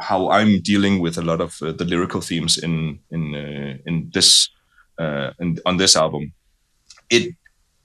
how 0.00 0.28
i'm 0.30 0.60
dealing 0.62 1.00
with 1.00 1.18
a 1.18 1.22
lot 1.22 1.40
of 1.40 1.60
uh, 1.62 1.72
the 1.72 1.84
lyrical 1.84 2.20
themes 2.20 2.58
in 2.58 2.98
in 3.10 3.34
uh, 3.34 3.76
in 3.86 4.10
this 4.12 4.50
uh, 4.98 5.30
in, 5.40 5.58
on 5.64 5.76
this 5.76 5.96
album 5.96 6.32
it 7.10 7.34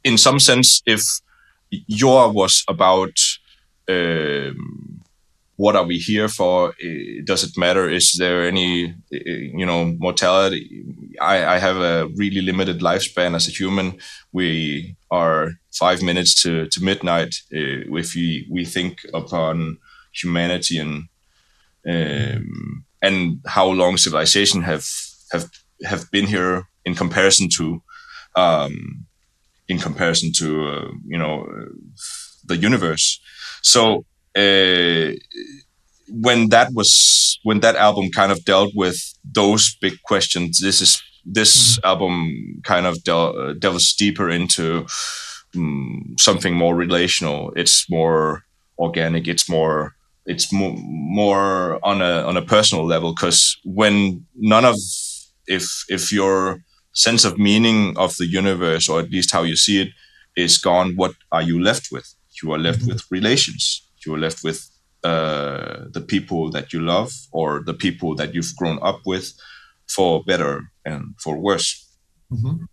in 0.04 0.18
some 0.18 0.40
sense 0.40 0.82
if 0.86 1.02
Jord 1.90 2.36
was 2.36 2.64
about 2.68 3.18
um, 3.90 5.03
what 5.56 5.76
are 5.76 5.86
we 5.86 5.98
here 5.98 6.28
for? 6.28 6.74
Does 7.26 7.44
it 7.44 7.58
matter? 7.58 7.90
Is 7.90 8.14
there 8.14 8.48
any, 8.48 8.96
you 9.10 9.66
know, 9.66 9.86
mortality? 10.00 10.84
I, 11.22 11.56
I 11.56 11.60
have 11.60 11.78
a 11.78 12.08
really 12.16 12.42
limited 12.42 12.80
lifespan 12.80 13.36
as 13.36 13.48
a 13.48 13.52
human. 13.52 13.98
We 14.32 14.96
are 15.12 15.52
five 15.72 16.02
minutes 16.02 16.42
to, 16.44 16.68
to 16.68 16.84
midnight 16.84 17.36
uh, 17.54 17.86
if 17.98 18.16
we, 18.16 18.48
we 18.50 18.66
think 18.66 19.06
upon 19.14 19.78
humanity 20.12 20.78
and 20.80 21.04
um, 21.86 22.86
and 23.02 23.42
how 23.46 23.68
long 23.68 23.98
civilization 23.98 24.62
have 24.62 24.86
have 25.32 25.50
have 25.84 26.10
been 26.12 26.28
here 26.28 26.64
in 26.86 26.96
comparison 26.96 27.50
to 27.58 27.82
um, 28.36 29.06
in 29.68 29.80
comparison 29.80 30.32
to 30.38 30.68
uh, 30.68 30.92
you 31.06 31.18
know 31.18 31.46
the 32.46 32.56
universe. 32.56 33.20
So 33.62 34.06
uh, 34.36 35.12
when 36.24 36.50
that 36.50 36.70
was 36.74 37.40
when 37.44 37.60
that 37.60 37.76
album 37.76 38.10
kind 38.10 38.32
of 38.32 38.44
dealt 38.46 38.72
with 38.76 38.98
those 39.24 39.76
big 39.82 40.02
questions, 40.04 40.60
this 40.60 40.82
is 40.82 41.02
this 41.26 41.54
mm-hmm. 41.78 41.88
album 41.88 42.62
kind 42.64 42.86
of 42.86 43.04
del- 43.04 43.38
uh, 43.38 43.54
delves 43.54 43.96
deeper 43.96 44.30
into 44.30 44.86
um, 45.56 46.16
something 46.18 46.56
more 46.56 46.76
relational. 46.76 47.52
It's 47.56 47.90
more 47.90 48.44
organic. 48.78 49.28
It's 49.28 49.50
more 49.50 49.96
it's 50.26 50.52
more 50.54 50.74
more 50.78 51.80
on 51.84 52.02
a 52.02 52.24
on 52.24 52.38
a 52.38 52.42
personal 52.42 52.86
level 52.86 53.14
because 53.14 53.58
when 53.66 54.26
none 54.36 54.66
of 54.66 54.78
if 55.48 55.66
if 55.90 56.12
your 56.12 56.60
sense 56.94 57.26
of 57.26 57.38
meaning 57.38 57.98
of 57.98 58.16
the 58.18 58.28
universe 58.28 58.88
or 58.88 59.00
at 59.00 59.10
least 59.10 59.32
how 59.32 59.44
you 59.44 59.56
see 59.56 59.82
it 59.82 59.90
is 60.38 60.60
gone 60.60 60.94
what 60.96 61.14
are 61.32 61.42
you 61.42 61.60
left 61.60 61.88
with 61.92 62.08
you 62.42 62.52
are 62.52 62.60
left 62.60 62.80
mm-hmm. 62.80 62.90
with 62.90 63.04
relations. 63.12 63.88
You 64.06 64.16
are 64.16 64.20
left 64.20 64.44
with 64.44 64.70
uh, 65.04 65.86
the 65.92 66.02
people 66.02 66.50
that 66.52 66.74
you 66.74 66.80
love 66.80 67.12
or 67.32 67.62
the 67.66 67.74
people 67.74 68.16
that 68.16 68.34
you've 68.34 68.56
grown 68.56 68.80
up 68.82 69.02
with 69.06 69.34
for 69.88 70.24
better 70.24 70.72
and 70.86 71.16
for 71.22 71.38
worse. 71.38 71.98
Mm-hmm. 72.32 72.66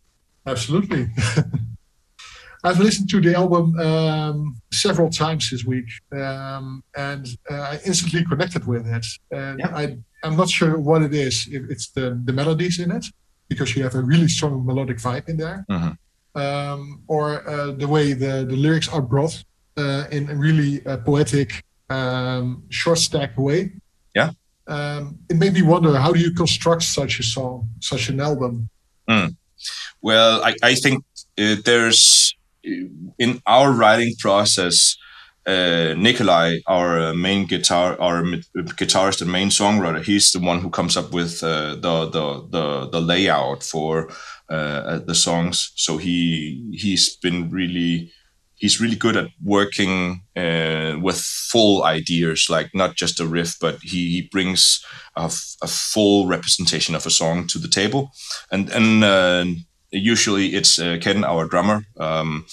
Absolutely. 0.47 1.09
I've 2.65 2.79
listened 2.79 3.09
to 3.11 3.21
the 3.21 3.35
album 3.35 3.79
um, 3.81 4.61
several 4.71 5.09
times 5.09 5.51
this 5.51 5.65
week, 5.65 5.89
um, 6.13 6.85
and 6.95 7.27
uh, 7.51 7.55
I 7.55 7.81
instantly 7.87 8.25
connected 8.25 8.67
with 8.67 8.87
it. 8.87 9.07
And 9.31 9.61
yeah. 9.61 9.75
I, 9.75 9.97
I'm 10.23 10.37
not 10.37 10.51
sure 10.51 10.79
what 10.79 11.03
it 11.03 11.15
is. 11.15 11.49
If 11.51 11.71
it's 11.71 11.91
the, 11.91 12.21
the 12.23 12.35
melodies 12.35 12.79
in 12.79 12.91
it, 12.91 13.07
because 13.49 13.75
you 13.75 13.83
have 13.83 13.95
a 13.95 14.03
really 14.03 14.29
strong 14.29 14.67
melodic 14.67 14.99
vibe 14.99 15.29
in 15.29 15.39
there, 15.39 15.65
mm-hmm. 15.71 16.41
um, 16.41 17.03
or 17.09 17.49
uh, 17.49 17.73
the 17.73 17.89
way 17.89 18.13
the, 18.13 18.45
the 18.47 18.57
lyrics 18.57 18.89
are 18.89 19.03
brought 19.03 19.43
uh, 19.79 20.05
in 20.11 20.29
a 20.29 20.35
really 20.35 20.85
uh, 20.85 20.99
poetic, 20.99 21.65
um, 21.91 22.63
short 22.71 22.99
stack 22.99 23.37
way. 23.37 23.73
Yeah. 24.15 24.31
Um, 24.67 25.19
it 25.29 25.37
made 25.37 25.53
me 25.53 25.63
wonder 25.63 25.99
how 25.99 26.13
do 26.13 26.21
you 26.21 26.33
construct 26.33 26.85
such 26.85 27.19
a 27.19 27.23
song, 27.23 27.69
such 27.81 28.09
an 28.09 28.21
album? 28.21 28.71
Mm. 29.09 29.37
Well, 30.01 30.43
I, 30.45 30.55
I 30.63 30.75
think 30.75 31.05
uh, 31.39 31.57
there's 31.65 32.35
in 33.19 33.43
our 33.47 33.73
writing 33.73 34.15
process, 34.19 34.97
uh, 35.47 35.95
Nikolai, 35.97 36.59
our 36.67 37.01
uh, 37.01 37.15
main 37.15 37.47
guitar, 37.47 38.01
our 38.01 38.23
guitarist 38.55 39.23
and 39.23 39.33
main 39.33 39.49
songwriter, 39.49 40.03
he's 40.05 40.31
the 40.33 40.39
one 40.39 40.61
who 40.61 40.71
comes 40.71 40.97
up 40.97 41.13
with 41.13 41.43
uh, 41.43 41.75
the, 41.75 42.07
the 42.11 42.47
the 42.51 42.89
the 42.91 43.01
layout 43.01 43.63
for 43.63 44.09
the 44.49 45.15
songs. 45.15 45.73
So 45.77 45.97
he 45.97 46.71
he's 46.73 47.17
been 47.17 47.51
really 47.51 48.13
he's 48.61 48.81
really 48.81 48.95
good 48.95 49.17
at 49.17 49.31
working 49.43 50.23
uh, 50.37 50.97
with 51.01 51.19
full 51.19 51.83
ideas, 51.83 52.49
like 52.49 52.71
not 52.75 52.95
just 52.95 53.19
a 53.19 53.27
riff, 53.27 53.57
but 53.59 53.79
he, 53.83 54.11
he 54.11 54.29
brings 54.31 54.85
a, 55.17 55.29
full 55.67 56.27
representation 56.27 56.95
of 56.95 57.07
a 57.07 57.11
song 57.11 57.47
to 57.47 57.59
the 57.59 57.69
table. 57.69 58.11
And 58.53 58.71
and 58.71 59.05
uh, 59.05 59.45
usually 59.91 60.49
it's 60.55 60.79
uh, 60.79 60.99
Ken, 61.01 61.25
our 61.25 61.47
drummer. 61.47 61.85
Um, 61.99 62.47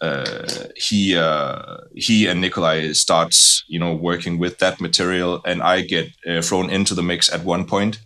uh, 0.00 0.46
he 0.76 1.16
uh, 1.16 1.76
he 1.94 2.26
and 2.28 2.40
Nikolai 2.40 2.92
starts 2.92 3.64
you 3.68 3.80
know 3.80 3.94
working 3.94 4.38
with 4.38 4.58
that 4.58 4.80
material, 4.80 5.40
and 5.44 5.60
I 5.60 5.82
get 5.82 6.06
uh, 6.26 6.40
thrown 6.40 6.70
into 6.70 6.94
the 6.94 7.02
mix 7.02 7.32
at 7.32 7.44
one 7.44 7.66
point 7.66 7.98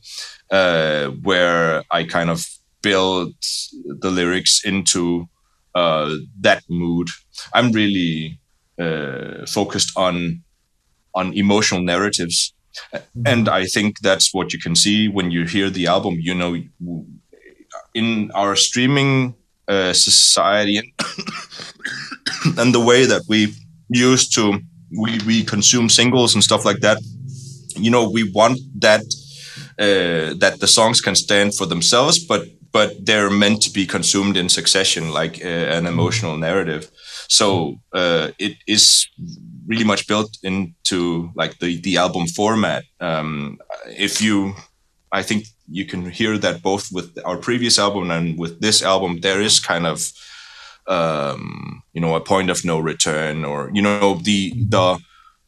where 1.22 1.82
I 1.90 2.04
kind 2.04 2.30
of 2.30 2.46
build 2.82 3.34
the 4.00 4.10
lyrics 4.10 4.64
into 4.64 5.28
that 5.74 6.62
mood 6.68 7.08
I'm 7.52 7.72
really 7.72 8.38
uh, 8.78 9.46
focused 9.46 9.92
on 9.96 10.42
on 11.14 11.32
emotional 11.34 11.82
narratives, 11.82 12.54
mm-hmm. 12.94 13.26
and 13.26 13.48
I 13.48 13.66
think 13.66 14.00
that's 14.00 14.32
what 14.32 14.52
you 14.52 14.58
can 14.58 14.74
see 14.74 15.08
when 15.08 15.30
you 15.30 15.44
hear 15.44 15.70
the 15.70 15.86
album. 15.86 16.16
You 16.20 16.34
know, 16.34 16.56
in 17.94 18.30
our 18.34 18.56
streaming 18.56 19.34
uh, 19.68 19.92
society 19.92 20.76
and, 20.78 20.88
and 22.58 22.74
the 22.74 22.80
way 22.80 23.06
that 23.06 23.22
we 23.28 23.54
used 23.88 24.34
to 24.34 24.60
we 24.96 25.18
we 25.26 25.44
consume 25.44 25.88
singles 25.88 26.34
and 26.34 26.44
stuff 26.44 26.64
like 26.64 26.80
that. 26.80 26.98
You 27.76 27.90
know, 27.90 28.08
we 28.08 28.30
want 28.30 28.58
that 28.80 29.02
uh, 29.78 30.34
that 30.38 30.56
the 30.60 30.66
songs 30.66 31.00
can 31.00 31.14
stand 31.14 31.54
for 31.54 31.66
themselves, 31.66 32.18
but 32.18 32.42
but 32.72 33.04
they're 33.04 33.30
meant 33.30 33.62
to 33.62 33.70
be 33.70 33.86
consumed 33.86 34.36
in 34.36 34.48
succession, 34.48 35.10
like 35.10 35.44
uh, 35.44 35.48
an 35.48 35.86
emotional 35.86 36.36
narrative. 36.36 36.90
So 37.32 37.80
uh, 37.94 38.32
it 38.38 38.58
is 38.66 39.08
really 39.66 39.84
much 39.84 40.06
built 40.06 40.36
into 40.42 41.30
like 41.34 41.58
the 41.60 41.80
the 41.80 41.96
album 41.96 42.26
format. 42.26 42.84
Um, 43.00 43.58
if 43.86 44.20
you, 44.20 44.54
I 45.12 45.22
think 45.22 45.46
you 45.66 45.86
can 45.86 46.10
hear 46.10 46.36
that 46.36 46.60
both 46.62 46.92
with 46.92 47.08
our 47.24 47.38
previous 47.38 47.78
album 47.78 48.10
and 48.10 48.38
with 48.38 48.60
this 48.60 48.82
album, 48.82 49.20
there 49.20 49.40
is 49.40 49.60
kind 49.60 49.86
of 49.86 50.12
um, 50.86 51.82
you 51.94 52.02
know 52.02 52.14
a 52.16 52.20
point 52.20 52.50
of 52.50 52.66
no 52.66 52.78
return, 52.78 53.46
or 53.46 53.70
you 53.72 53.80
know 53.80 54.20
the 54.22 54.52
the 54.68 54.98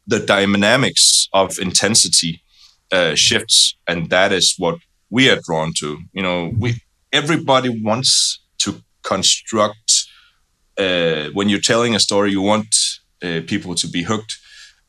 the 0.07 0.19
dynamics 0.25 1.29
of 1.33 1.59
intensity 1.59 2.41
uh, 2.91 3.13
shifts, 3.13 3.77
and 3.87 4.09
that 4.09 4.31
is 4.31 4.55
what 4.57 4.79
we 5.11 5.29
are 5.29 5.39
drawn 5.47 5.71
to. 5.81 5.99
You 6.13 6.23
know, 6.23 6.51
we 6.57 6.81
everybody 7.11 7.69
wants 7.69 8.39
to 8.63 8.81
construct. 9.03 9.84
Uh, 10.77 11.29
when 11.33 11.49
you're 11.49 11.61
telling 11.61 11.95
a 11.95 11.99
story, 11.99 12.31
you 12.31 12.41
want 12.41 12.75
uh, 13.23 13.41
people 13.47 13.75
to 13.75 13.87
be 13.87 14.03
hooked 14.03 14.37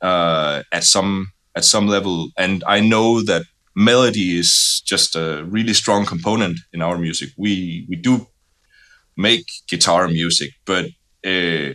uh, 0.02 0.62
at 0.72 0.84
some 0.84 1.32
at 1.54 1.64
some 1.64 1.86
level, 1.88 2.28
and 2.36 2.62
I 2.66 2.80
know 2.80 3.22
that 3.22 3.42
melody 3.74 4.38
is 4.38 4.82
just 4.86 5.16
a 5.16 5.44
really 5.44 5.74
strong 5.74 6.06
component 6.06 6.58
in 6.72 6.82
our 6.82 6.98
music. 6.98 7.30
We 7.38 7.86
we 7.88 7.96
do 7.96 8.26
make 9.16 9.46
guitar 9.68 10.08
music, 10.08 10.50
but 10.64 10.86
uh, 11.26 11.74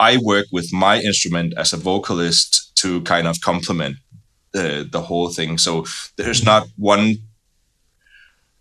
I 0.00 0.18
work 0.18 0.46
with 0.52 0.72
my 0.72 1.00
instrument 1.00 1.54
as 1.56 1.72
a 1.72 1.76
vocalist 1.76 2.72
to 2.76 3.02
kind 3.02 3.26
of 3.26 3.40
complement 3.40 3.96
the 4.52 4.88
the 4.90 5.02
whole 5.02 5.30
thing. 5.30 5.58
So 5.58 5.86
there's 6.16 6.44
not 6.44 6.68
one. 6.76 7.16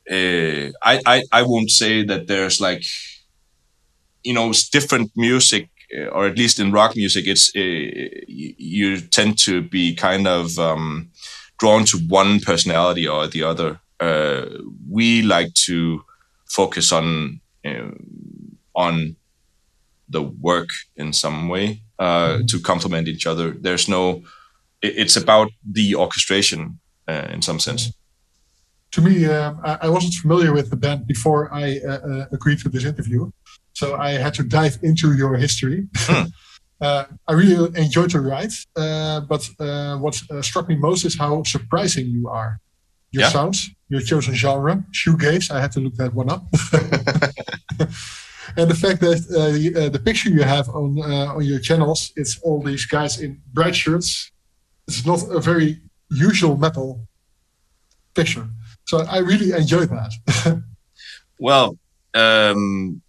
Uh, 0.09 0.73
I, 0.83 0.99
I 1.05 1.23
I 1.31 1.41
won't 1.43 1.69
say 1.69 2.03
that 2.05 2.27
there's 2.27 2.59
like, 2.59 2.83
you 4.23 4.33
know, 4.33 4.53
different 4.71 5.11
music, 5.15 5.69
uh, 5.97 6.05
or 6.05 6.27
at 6.27 6.37
least 6.37 6.59
in 6.59 6.71
rock 6.71 6.95
music, 6.95 7.27
it's 7.27 7.51
uh, 7.55 7.59
you 8.27 9.01
tend 9.01 9.37
to 9.39 9.61
be 9.61 9.95
kind 9.95 10.27
of 10.27 10.57
um, 10.57 11.11
drawn 11.59 11.85
to 11.85 11.97
one 12.07 12.39
personality 12.39 13.07
or 13.07 13.27
the 13.27 13.43
other. 13.43 13.79
Uh, 13.99 14.45
we 14.89 15.21
like 15.21 15.53
to 15.53 16.03
focus 16.45 16.91
on 16.91 17.39
uh, 17.65 17.91
on 18.73 19.15
the 20.09 20.21
work 20.21 20.69
in 20.95 21.13
some 21.13 21.47
way 21.47 21.81
uh, 21.99 22.29
mm-hmm. 22.29 22.45
to 22.45 22.59
complement 22.59 23.07
each 23.07 23.27
other. 23.27 23.51
There's 23.51 23.87
no 23.87 24.23
it's 24.81 25.15
about 25.15 25.51
the 25.63 25.95
orchestration 25.95 26.79
uh, 27.07 27.27
in 27.29 27.41
some 27.41 27.59
sense. 27.59 27.93
To 28.91 29.01
me, 29.01 29.25
um, 29.25 29.61
I, 29.63 29.77
I, 29.83 29.89
wasn't 29.89 30.15
familiar 30.15 30.51
with 30.51 30.69
the 30.69 30.75
band 30.75 31.07
before 31.07 31.53
I 31.53 31.79
agreed 32.31 32.59
to 32.59 32.69
this 32.69 32.83
interview, 32.83 33.31
so 33.81 33.95
I 33.95 34.11
had 34.25 34.33
to 34.39 34.43
dive 34.43 34.75
into 34.83 35.07
your 35.21 35.33
history. 35.45 35.79
Hmm. 35.95 36.25
Uh, 36.89 37.05
I 37.27 37.33
really 37.33 37.55
enjoyed 37.79 38.11
your 38.11 38.23
ride, 38.23 38.53
uh, 38.75 39.19
but 39.31 39.47
uh, 39.59 39.97
what 39.97 40.15
struck 40.41 40.67
me 40.67 40.75
most 40.75 41.05
is 41.05 41.15
how 41.15 41.43
surprising 41.43 42.07
you 42.07 42.27
are. 42.27 42.59
Your 43.11 43.21
yeah. 43.21 43.29
sounds, 43.29 43.69
your 43.89 44.01
chosen 44.01 44.33
genre, 44.33 44.83
shoegaze. 44.91 45.51
I 45.51 45.61
had 45.61 45.71
to 45.73 45.79
look 45.79 45.93
that 46.01 46.11
one 46.15 46.31
up. 46.31 46.43
and 48.57 48.67
the 48.71 48.79
fact 48.83 48.99
that 49.01 49.19
uh, 49.29 49.51
the, 49.57 49.65
uh, 49.75 49.89
the, 49.89 49.99
picture 49.99 50.29
you 50.31 50.41
have 50.41 50.67
on 50.69 50.87
uh, 50.99 51.35
on 51.35 51.43
your 51.43 51.59
channels, 51.59 52.11
it's 52.15 52.39
all 52.41 52.59
these 52.63 52.87
guys 52.87 53.21
in 53.21 53.39
bright 53.53 53.75
shirts 53.75 54.31
it's 54.87 55.05
not 55.05 55.23
a 55.29 55.39
very 55.39 55.81
usual 56.09 56.57
metal 56.57 57.07
picture. 58.13 58.47
So 58.85 58.99
I 58.99 59.19
really 59.19 59.51
enjoy 59.51 59.85
that. 59.85 60.11
well, 61.39 61.77
um, 62.13 63.01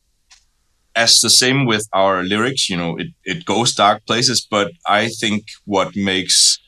as 0.95 1.21
the 1.21 1.31
same 1.31 1.67
with 1.67 1.89
our 1.93 2.23
lyrics, 2.23 2.69
you 2.69 2.77
know, 2.77 2.97
it, 2.99 3.09
it 3.25 3.45
goes 3.45 3.75
dark 3.75 4.05
places, 4.07 4.47
but 4.51 4.73
I 4.87 5.09
think 5.09 5.45
what 5.65 5.97
makes 5.97 6.59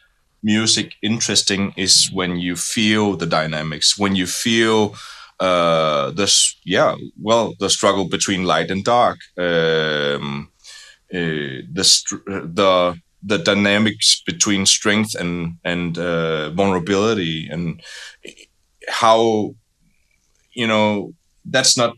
music 0.43 0.95
interesting 1.03 1.73
is 1.77 2.11
when 2.13 2.37
you 2.37 2.57
feel 2.57 3.17
the 3.17 3.27
dynamics, 3.27 3.99
when 3.99 4.15
you 4.17 4.27
feel 4.27 4.95
uh, 5.41 6.11
this, 6.13 6.57
yeah, 6.65 6.95
well, 7.21 7.55
the 7.61 7.71
struggle 7.71 8.09
between 8.09 8.45
light 8.45 8.71
and 8.71 8.85
dark, 8.85 9.19
um, 9.39 10.49
uh, 11.13 11.63
the 11.73 11.85
the 12.55 12.97
the 13.23 13.39
dynamics 13.39 14.23
between 14.27 14.67
strength 14.67 15.15
and 15.15 15.57
and 15.65 15.99
uh, 15.99 16.51
vulnerability 16.51 17.49
and 17.51 17.81
how 18.89 19.55
you 20.55 20.67
know 20.67 21.13
that's 21.45 21.77
not 21.77 21.95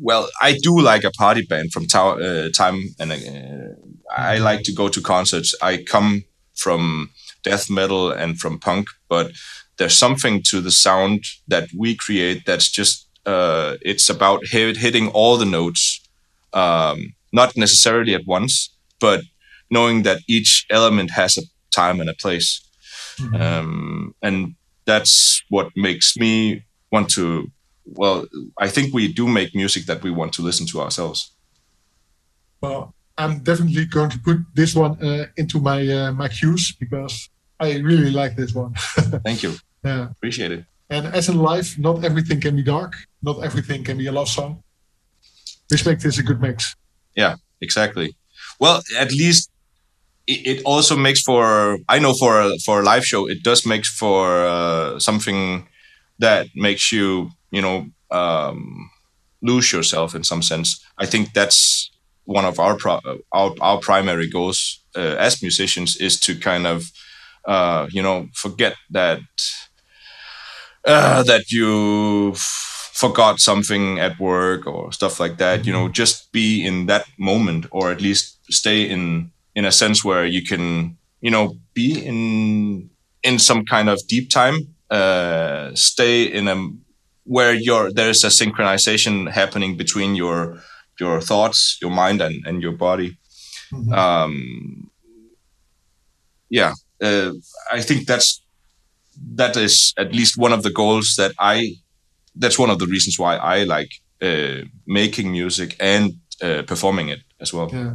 well 0.00 0.28
i 0.40 0.56
do 0.62 0.80
like 0.80 1.04
a 1.04 1.10
party 1.12 1.42
band 1.42 1.72
from 1.72 1.86
uh, 1.94 2.48
time 2.50 2.82
and 2.98 3.12
uh, 3.12 4.16
i 4.16 4.38
like 4.38 4.62
to 4.62 4.72
go 4.72 4.88
to 4.88 5.00
concerts 5.00 5.54
i 5.62 5.76
come 5.76 6.24
from 6.54 7.10
death 7.42 7.70
metal 7.70 8.10
and 8.10 8.38
from 8.38 8.58
punk 8.58 8.86
but 9.08 9.32
there's 9.76 9.98
something 9.98 10.42
to 10.42 10.60
the 10.60 10.70
sound 10.70 11.24
that 11.48 11.68
we 11.76 11.96
create 11.96 12.44
that's 12.46 12.70
just 12.70 13.08
uh, 13.26 13.76
it's 13.80 14.10
about 14.10 14.44
hit, 14.44 14.76
hitting 14.76 15.08
all 15.08 15.38
the 15.38 15.46
notes 15.46 16.06
um, 16.52 17.14
not 17.32 17.56
necessarily 17.56 18.14
at 18.14 18.26
once 18.26 18.74
but 19.00 19.22
knowing 19.70 20.02
that 20.02 20.20
each 20.28 20.66
element 20.70 21.10
has 21.10 21.36
a 21.36 21.42
time 21.74 22.00
and 22.00 22.08
a 22.08 22.14
place. 22.14 22.60
Mm-hmm. 23.18 23.34
Um, 23.34 24.14
and 24.22 24.54
that's 24.86 25.42
what 25.48 25.68
makes 25.76 26.16
me 26.16 26.64
want 26.90 27.10
to. 27.10 27.50
Well, 27.84 28.26
I 28.58 28.68
think 28.68 28.94
we 28.94 29.12
do 29.12 29.26
make 29.26 29.54
music 29.54 29.86
that 29.86 30.02
we 30.02 30.10
want 30.10 30.32
to 30.34 30.42
listen 30.42 30.66
to 30.68 30.80
ourselves. 30.80 31.32
Well, 32.60 32.94
I'm 33.18 33.40
definitely 33.40 33.84
going 33.84 34.10
to 34.10 34.18
put 34.18 34.38
this 34.54 34.74
one 34.74 35.02
uh, 35.02 35.26
into 35.36 35.60
my 35.60 35.86
uh, 35.86 36.12
my 36.12 36.28
queues 36.28 36.72
because 36.72 37.28
I 37.60 37.76
really 37.78 38.10
like 38.10 38.36
this 38.36 38.54
one. 38.54 38.74
Thank 39.24 39.42
you. 39.42 39.54
Yeah, 39.84 40.10
appreciate 40.10 40.50
it. 40.50 40.64
And 40.90 41.06
as 41.06 41.28
in 41.28 41.38
life, 41.38 41.78
not 41.78 42.04
everything 42.04 42.40
can 42.40 42.56
be 42.56 42.62
dark. 42.62 42.94
Not 43.22 43.44
everything 43.44 43.84
can 43.84 43.98
be 43.98 44.06
a 44.06 44.12
love 44.12 44.28
song. 44.28 44.62
This 45.68 45.84
makes 45.86 46.02
this 46.02 46.18
a 46.18 46.22
good 46.22 46.40
mix. 46.40 46.74
Yeah, 47.16 47.36
exactly. 47.60 48.16
Well, 48.58 48.82
at 48.98 49.10
least 49.12 49.50
it 50.26 50.62
also 50.64 50.96
makes 50.96 51.20
for 51.22 51.78
I 51.88 51.98
know 51.98 52.14
for 52.14 52.40
a, 52.40 52.58
for 52.64 52.80
a 52.80 52.82
live 52.82 53.04
show 53.04 53.28
it 53.28 53.42
does 53.42 53.66
make 53.66 53.84
for 53.84 54.46
uh, 54.46 54.98
something 54.98 55.66
that 56.18 56.46
makes 56.54 56.92
you 56.92 57.30
you 57.54 57.62
know 57.62 57.86
um, 58.10 58.90
lose 59.42 59.72
yourself 59.72 60.14
in 60.14 60.24
some 60.24 60.42
sense. 60.42 60.84
I 60.98 61.06
think 61.06 61.32
that's 61.34 61.90
one 62.24 62.44
of 62.44 62.58
our 62.58 62.76
pro- 62.76 63.00
our, 63.32 63.54
our 63.60 63.78
primary 63.80 64.28
goals 64.30 64.80
uh, 64.96 65.16
as 65.18 65.42
musicians 65.42 65.96
is 65.96 66.20
to 66.20 66.38
kind 66.38 66.66
of 66.66 66.84
uh, 67.46 67.86
you 67.90 68.02
know 68.02 68.28
forget 68.34 68.74
that 68.90 69.20
uh, 70.84 71.22
that 71.24 71.50
you 71.50 72.34
forgot 72.36 73.40
something 73.40 73.98
at 73.98 74.18
work 74.20 74.66
or 74.66 74.92
stuff 74.92 75.18
like 75.20 75.38
that. 75.38 75.66
You 75.66 75.72
know, 75.72 75.88
just 75.88 76.32
be 76.32 76.64
in 76.64 76.86
that 76.86 77.06
moment 77.18 77.66
or 77.70 77.90
at 77.90 78.00
least 78.00 78.38
stay 78.52 78.88
in 78.88 79.30
in 79.54 79.64
a 79.64 79.72
sense 79.72 80.04
where 80.04 80.26
you 80.26 80.42
can 80.44 80.96
you 81.20 81.30
know 81.30 81.56
be 81.74 82.04
in 82.04 82.90
in 83.22 83.38
some 83.38 83.64
kind 83.64 83.88
of 83.88 84.00
deep 84.08 84.30
time 84.30 84.74
uh, 84.90 85.70
stay 85.74 86.24
in 86.24 86.48
a 86.48 86.56
where 87.24 87.54
your 87.54 87.92
there's 87.92 88.24
a 88.24 88.28
synchronization 88.28 89.30
happening 89.30 89.76
between 89.76 90.14
your 90.14 90.60
your 91.00 91.20
thoughts 91.20 91.78
your 91.80 91.90
mind 91.90 92.20
and, 92.20 92.46
and 92.46 92.62
your 92.62 92.72
body 92.72 93.16
mm-hmm. 93.72 93.92
um, 93.92 94.90
yeah 96.50 96.72
uh, 97.02 97.32
i 97.72 97.80
think 97.80 98.06
that's 98.06 98.42
that 99.34 99.56
is 99.56 99.94
at 99.96 100.12
least 100.12 100.36
one 100.36 100.52
of 100.52 100.62
the 100.62 100.70
goals 100.70 101.14
that 101.16 101.32
i 101.38 101.74
that's 102.36 102.58
one 102.58 102.70
of 102.70 102.78
the 102.78 102.86
reasons 102.86 103.18
why 103.18 103.36
i 103.36 103.64
like 103.64 103.90
uh, 104.22 104.62
making 104.86 105.30
music 105.32 105.76
and 105.80 106.12
uh, 106.42 106.62
performing 106.62 107.08
it 107.08 107.20
as 107.40 107.52
well 107.52 107.70
yeah 107.72 107.94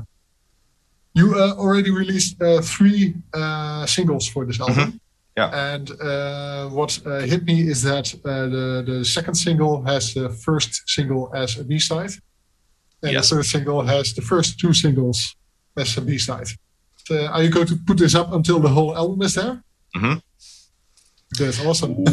you 1.13 1.35
uh, 1.35 1.53
already 1.55 1.91
released 1.91 2.41
uh, 2.41 2.61
three 2.61 3.15
uh, 3.33 3.85
singles 3.85 4.27
for 4.27 4.45
this 4.45 4.59
album. 4.59 4.75
Mm-hmm. 4.75 4.97
Yeah. 5.37 5.73
And 5.73 5.91
uh, 6.01 6.67
what 6.69 6.99
uh, 7.05 7.19
hit 7.19 7.45
me 7.45 7.61
is 7.61 7.81
that 7.83 8.13
uh, 8.25 8.47
the, 8.47 8.83
the 8.85 9.05
second 9.05 9.35
single 9.35 9.83
has 9.83 10.13
the 10.13 10.29
first 10.29 10.89
single 10.89 11.31
as 11.33 11.57
a 11.57 11.63
B 11.63 11.79
side. 11.79 12.11
And 13.01 13.13
yes. 13.13 13.29
the 13.29 13.35
third 13.35 13.45
single 13.45 13.81
has 13.81 14.13
the 14.13 14.21
first 14.21 14.59
two 14.59 14.73
singles 14.73 15.35
as 15.77 15.97
a 15.97 16.01
B 16.01 16.17
side. 16.17 16.49
are 17.11 17.43
you 17.43 17.49
going 17.49 17.67
to 17.67 17.77
put 17.87 17.97
this 17.97 18.15
up 18.15 18.33
until 18.33 18.59
the 18.59 18.69
whole 18.69 18.95
album 18.95 19.21
is 19.21 19.35
there? 19.35 19.63
Mm-hmm. 19.95 20.19
That's 21.37 21.63
awesome. 21.65 22.03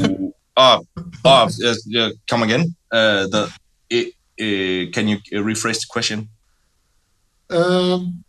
uh, 0.57 0.81
uh, 1.25 1.51
uh, 1.99 2.11
come 2.27 2.43
again. 2.43 2.75
Uh, 2.93 3.27
the 3.27 3.53
it, 3.91 4.15
uh, 4.41 4.91
can 4.93 5.09
you 5.09 5.19
rephrase 5.33 5.81
the 5.81 5.87
question? 5.89 6.29
Um, 7.51 8.25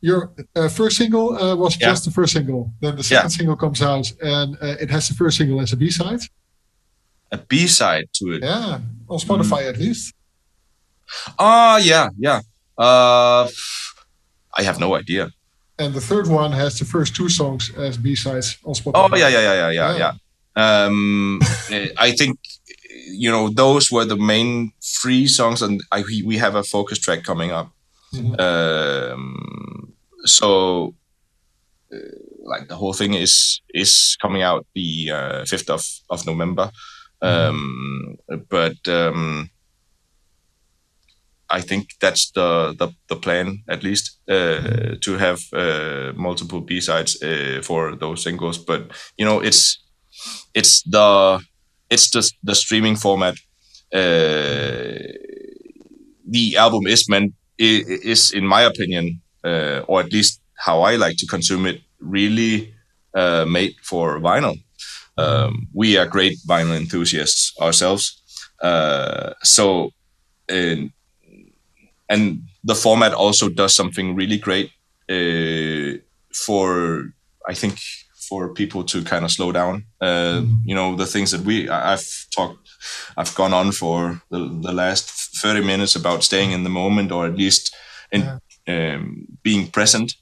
your 0.00 0.30
uh, 0.54 0.68
first 0.68 0.96
single 0.96 1.36
uh, 1.36 1.56
was 1.56 1.78
yeah. 1.80 1.88
just 1.88 2.04
the 2.04 2.10
first 2.10 2.32
single. 2.32 2.72
Then 2.80 2.96
the 2.96 3.02
second 3.02 3.30
yeah. 3.30 3.36
single 3.36 3.56
comes 3.56 3.82
out, 3.82 4.12
and 4.22 4.56
uh, 4.62 4.76
it 4.80 4.90
has 4.90 5.08
the 5.08 5.14
first 5.14 5.38
single 5.38 5.60
as 5.60 5.72
a 5.72 5.76
B 5.76 5.90
side. 5.90 6.20
A 7.32 7.38
B 7.38 7.66
side 7.66 8.08
to 8.14 8.32
it. 8.32 8.42
Yeah, 8.42 8.80
on 9.08 9.18
Spotify 9.18 9.62
mm. 9.62 9.68
at 9.70 9.78
least. 9.78 10.14
Ah, 11.38 11.78
yeah, 11.78 12.10
yeah. 12.18 12.40
Uh, 12.76 13.48
I 14.54 14.62
have 14.62 14.78
no 14.78 14.94
idea. 14.94 15.30
and 15.78 15.94
the 15.94 16.00
third 16.00 16.26
one 16.26 16.52
has 16.52 16.78
the 16.78 16.84
first 16.84 17.14
two 17.14 17.28
songs 17.28 17.70
as 17.76 17.96
B 17.96 18.14
sides 18.14 18.58
on 18.64 18.74
Spotify. 18.74 19.10
Oh 19.12 19.16
yeah, 19.16 19.28
yeah, 19.28 19.40
yeah, 19.40 19.70
yeah, 19.70 19.70
yeah, 19.70 19.96
yeah. 19.96 20.84
Um, 20.86 21.40
I 21.98 22.12
think 22.12 22.38
you 23.06 23.30
know 23.30 23.48
those 23.48 23.90
were 23.90 24.04
the 24.04 24.16
main 24.16 24.72
three 24.82 25.26
songs, 25.26 25.62
and 25.62 25.80
I, 25.92 26.02
we 26.24 26.36
have 26.38 26.54
a 26.54 26.62
focus 26.62 26.98
track 26.98 27.22
coming 27.22 27.50
up. 27.52 27.70
Mm-hmm. 28.14 28.40
Um, 28.40 29.77
so, 30.28 30.94
uh, 31.92 31.96
like 32.44 32.68
the 32.68 32.76
whole 32.76 32.92
thing 32.92 33.14
is 33.14 33.60
is 33.74 34.16
coming 34.22 34.42
out 34.42 34.66
the 34.74 35.10
uh, 35.10 35.44
fifth 35.44 35.70
of 35.70 35.84
of 36.10 36.26
November. 36.26 36.70
Mm-hmm. 37.22 37.48
Um, 37.48 38.16
but 38.48 38.88
um, 38.88 39.50
I 41.50 41.60
think 41.60 41.88
that's 42.00 42.30
the 42.32 42.74
the, 42.78 42.88
the 43.08 43.16
plan 43.16 43.62
at 43.68 43.82
least 43.82 44.18
uh, 44.28 44.32
mm-hmm. 44.32 44.94
to 45.00 45.16
have 45.16 45.40
uh, 45.52 46.12
multiple 46.16 46.60
B 46.60 46.80
sides 46.80 47.22
uh, 47.22 47.60
for 47.62 47.96
those 47.96 48.22
singles. 48.22 48.58
But 48.58 48.92
you 49.16 49.24
know, 49.24 49.40
it's 49.40 49.78
it's 50.54 50.82
the 50.82 51.40
it's 51.90 52.10
just 52.10 52.34
the 52.42 52.54
streaming 52.54 52.96
format. 52.96 53.34
Uh, 53.92 54.98
the 56.30 56.56
album 56.56 56.86
is 56.86 57.08
meant 57.08 57.32
is, 57.58 58.30
in 58.30 58.46
my 58.46 58.62
opinion, 58.62 59.20
uh, 59.44 59.82
or 59.86 60.00
at 60.00 60.12
least 60.12 60.40
how 60.56 60.82
I 60.82 60.96
like 60.96 61.16
to 61.18 61.26
consume 61.26 61.66
it, 61.66 61.80
really 62.00 62.74
uh, 63.14 63.44
made 63.44 63.74
for 63.82 64.18
vinyl. 64.20 64.62
Um, 65.16 65.68
we 65.74 65.96
are 65.98 66.06
great 66.06 66.38
vinyl 66.46 66.76
enthusiasts 66.76 67.52
ourselves, 67.60 68.22
so. 69.42 69.90
And, 70.50 70.92
and 72.08 72.42
the 72.64 72.74
format 72.74 73.12
also 73.12 73.50
does 73.50 73.74
something 73.74 74.14
really 74.14 74.38
great 74.38 74.70
uh, 75.10 75.98
for 76.32 77.12
I 77.46 77.54
think 77.54 77.80
for 78.28 78.52
people 78.52 78.84
to 78.84 79.02
kind 79.04 79.24
of 79.24 79.30
slow 79.30 79.52
down. 79.52 79.84
Uh. 80.00 80.42
You 80.64 80.74
know 80.74 80.96
the 80.96 81.06
things 81.06 81.30
that 81.30 81.42
we 81.42 81.68
I've 81.68 82.26
talked 82.34 82.68
I've 83.16 83.34
gone 83.34 83.54
on 83.54 83.72
for 83.72 84.22
the, 84.30 84.38
the 84.38 84.72
last 84.72 85.10
thirty 85.42 85.64
minutes 85.64 85.96
about 85.96 86.24
staying 86.24 86.52
in 86.52 86.62
the 86.62 86.70
moment 86.70 87.12
or 87.12 87.26
at 87.26 87.36
least 87.36 87.74
in 88.10 88.22
yeah. 88.22 88.38
Um, 88.68 89.26
being 89.42 89.68
present. 89.70 90.14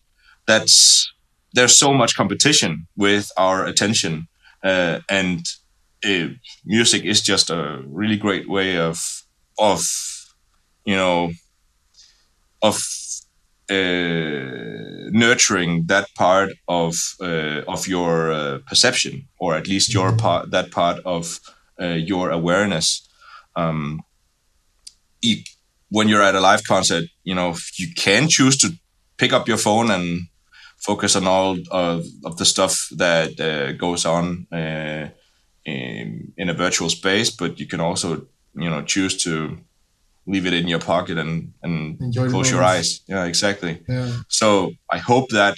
That's 0.47 1.13
there's 1.53 1.79
so 1.79 1.93
much 1.93 2.17
competition 2.17 2.87
with 2.97 3.31
our 3.37 3.65
attention 3.65 4.29
uh, 4.63 5.01
and 5.09 5.47
uh, 6.05 6.29
music 6.65 7.05
is 7.05 7.21
just 7.23 7.51
a 7.51 7.83
really 7.87 8.17
great 8.17 8.49
way 8.49 8.79
of 8.79 9.23
of 9.59 9.83
you 10.85 10.97
know 10.97 11.31
of 12.63 12.77
uh, 13.71 15.11
nurturing 15.11 15.87
that 15.87 16.07
part 16.15 16.51
of 16.69 16.95
uh, 17.21 17.63
of 17.69 17.87
your 17.89 18.33
uh, 18.33 18.59
perception, 18.67 19.29
or 19.39 19.55
at 19.55 19.67
least 19.67 19.93
your 19.95 20.09
mm-hmm. 20.09 20.19
part 20.19 20.51
that 20.51 20.71
part 20.71 20.99
of 21.05 21.41
uh, 21.81 21.87
your 21.87 22.31
awareness. 22.31 23.09
Um, 23.57 24.03
when 25.90 26.09
you're 26.09 26.22
at 26.22 26.35
a 26.35 26.40
live 26.40 26.64
concert, 26.64 27.05
you 27.25 27.35
know 27.35 27.57
you 27.77 27.88
can 27.94 28.29
choose 28.29 28.57
to 28.59 28.70
pick 29.16 29.33
up 29.33 29.49
your 29.49 29.59
phone 29.59 29.90
and 29.90 30.29
focus 30.79 31.16
on 31.16 31.27
all 31.27 31.57
of, 31.70 32.05
of 32.25 32.37
the 32.37 32.44
stuff 32.44 32.88
that 32.96 33.40
uh, 33.40 33.72
goes 33.72 34.05
on 34.05 34.46
uh, 34.53 35.09
in, 35.64 36.33
in 36.37 36.49
a 36.49 36.55
virtual 36.55 36.90
space, 36.90 37.31
but 37.31 37.59
you 37.59 37.66
can 37.66 37.81
also 37.81 38.27
you 38.55 38.70
know 38.70 38.83
choose 38.83 39.16
to 39.25 39.59
leave 40.27 40.46
it 40.46 40.55
in 40.55 40.68
your 40.68 40.81
pocket 40.81 41.18
and 41.18 41.53
and 41.62 42.01
Enjoy 42.01 42.29
close 42.29 42.51
your 42.51 42.62
eyes. 42.62 43.01
Yeah, 43.07 43.25
exactly. 43.25 43.83
Yeah. 43.88 44.22
So 44.29 44.72
I 44.90 44.99
hope 44.99 45.29
that 45.31 45.57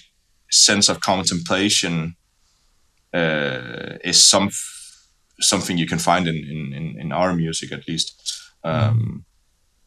sense 0.51 0.89
of 0.89 1.01
contemplation 1.01 2.17
uh, 3.15 3.99
is 4.05 4.23
some 4.23 4.51
something 5.41 5.79
you 5.79 5.87
can 5.87 5.99
find 5.99 6.29
in 6.29 6.37
in, 6.37 7.01
in 7.01 7.13
our 7.13 7.35
music 7.35 7.73
at 7.73 7.89
least. 7.89 8.15
Um, 8.65 9.25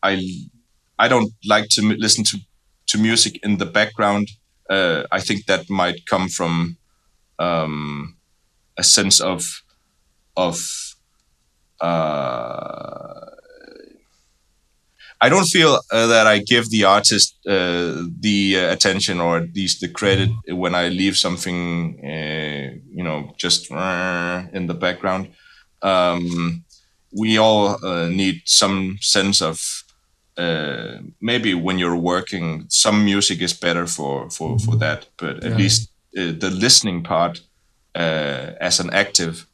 I 0.03 0.21
I 0.99 1.07
don't 1.07 1.31
like 1.45 1.69
to 1.71 1.81
listen 1.81 2.23
to 2.25 2.39
to 2.87 2.97
music 2.97 3.39
in 3.43 3.57
the 3.57 3.65
background. 3.65 4.27
Uh, 4.69 5.03
I 5.11 5.19
think 5.19 5.45
that 5.45 5.69
might 5.69 6.05
come 6.05 6.29
from 6.29 6.77
um, 7.39 8.17
a 8.77 8.83
sense 8.83 9.21
of 9.21 9.63
of 10.37 10.59
uh, 11.79 13.25
I 15.23 15.29
don't 15.29 15.45
feel 15.45 15.79
uh, 15.91 16.07
that 16.07 16.25
I 16.25 16.39
give 16.39 16.69
the 16.71 16.83
artist 16.85 17.37
uh, 17.47 18.03
the 18.19 18.55
uh, 18.57 18.73
attention 18.73 19.19
or 19.19 19.37
at 19.37 19.53
least 19.53 19.79
the 19.81 19.87
credit 19.87 20.29
when 20.47 20.73
I 20.73 20.87
leave 20.89 21.15
something, 21.15 21.99
uh, 22.03 22.75
you 22.91 23.03
know, 23.03 23.33
just 23.37 23.69
in 23.69 24.65
the 24.67 24.73
background. 24.73 25.29
Um, 25.83 26.63
we 27.11 27.37
all 27.37 27.77
need 28.09 28.41
some 28.45 28.97
sense 29.01 29.41
of 29.41 29.83
maybe 31.19 31.53
when 31.53 31.77
you're 31.77 31.95
working, 31.95 32.65
some 32.69 33.03
music 33.05 33.41
is 33.41 33.53
better 33.53 33.87
for 33.87 34.29
for 34.29 34.59
for 34.59 34.75
that. 34.77 35.07
But 35.17 35.43
at 35.43 35.51
yeah. 35.51 35.57
least 35.57 35.91
the 36.13 36.49
listening 36.51 37.03
part 37.03 37.41
as 37.95 38.79
an 38.79 38.89
active, 38.91 39.47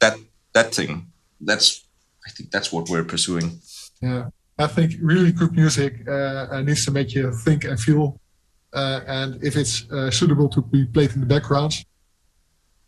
that 0.00 0.16
that 0.52 0.74
thing, 0.74 1.12
that's 1.40 1.84
I 2.26 2.30
think 2.30 2.50
that's 2.50 2.72
what 2.72 2.88
we're 2.88 3.04
pursuing. 3.04 3.60
Yeah. 4.00 4.30
I 4.58 4.66
think 4.68 4.94
really 5.00 5.32
good 5.32 5.52
music 5.52 6.06
uh, 6.06 6.46
uh, 6.50 6.62
needs 6.62 6.84
to 6.84 6.90
make 6.90 7.14
you 7.14 7.32
think 7.32 7.64
and 7.64 7.78
feel. 7.78 8.20
Uh, 8.72 9.00
and 9.06 9.42
if 9.42 9.56
it's 9.56 9.90
uh, 9.90 10.10
suitable 10.10 10.48
to 10.48 10.62
be 10.62 10.84
played 10.84 11.12
in 11.12 11.20
the 11.20 11.26
background, 11.26 11.84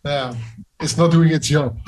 yeah, 0.05 0.35
it's 0.81 0.97
not 0.97 1.11
doing 1.11 1.33
its 1.33 1.49
job. 1.49 1.79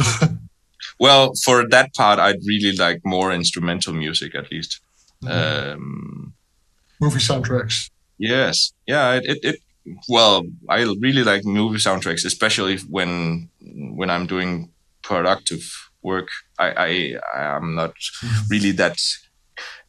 well, 1.00 1.32
for 1.44 1.68
that 1.68 1.94
part, 1.94 2.18
I'd 2.18 2.44
really 2.44 2.76
like 2.76 3.00
more 3.04 3.32
instrumental 3.32 3.92
music, 3.92 4.34
at 4.34 4.50
least. 4.50 4.80
Mm-hmm. 5.24 5.72
Um, 5.72 6.34
movie 7.00 7.18
soundtracks. 7.18 7.90
Yes, 8.18 8.72
yeah. 8.86 9.14
It, 9.14 9.24
it, 9.26 9.38
it 9.42 9.56
well, 10.08 10.44
I 10.68 10.82
really 11.00 11.22
like 11.22 11.44
movie 11.44 11.78
soundtracks, 11.78 12.24
especially 12.24 12.78
when 12.90 13.48
when 13.60 14.10
I'm 14.10 14.26
doing 14.26 14.70
productive 15.02 15.90
work. 16.02 16.28
I 16.58 17.16
I 17.34 17.56
am 17.56 17.74
not 17.74 17.94
mm-hmm. 17.94 18.48
really 18.50 18.72
that 18.72 18.98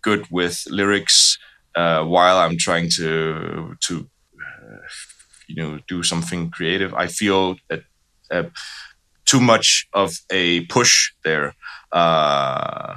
good 0.01 0.25
with 0.31 0.65
lyrics 0.69 1.37
uh, 1.75 2.03
while 2.03 2.37
I'm 2.37 2.57
trying 2.57 2.89
to 2.97 3.75
to 3.79 4.09
uh, 4.35 4.87
you 5.47 5.55
know 5.55 5.79
do 5.87 6.03
something 6.03 6.49
creative. 6.51 6.93
I 6.93 7.07
feel 7.07 7.57
that 7.69 7.83
uh, 8.31 8.43
too 9.25 9.39
much 9.39 9.87
of 9.93 10.19
a 10.29 10.65
push 10.65 11.11
there, 11.23 11.55
uh, 11.91 12.95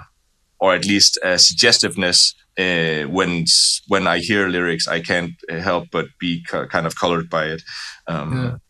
or 0.63 0.75
at 0.75 0.87
least 0.87 1.19
a 1.25 1.39
suggestiveness. 1.39 2.35
Uh, 2.57 3.03
when 3.17 3.45
when 3.89 4.07
I 4.07 4.19
hear 4.19 4.47
lyrics, 4.49 4.87
I 4.87 5.01
can't 5.01 5.33
help 5.49 5.89
but 5.91 6.07
be 6.21 6.45
kind 6.49 6.87
of 6.87 6.95
colored 6.95 7.29
by 7.29 7.47
it. 7.47 7.63
Um, 8.07 8.61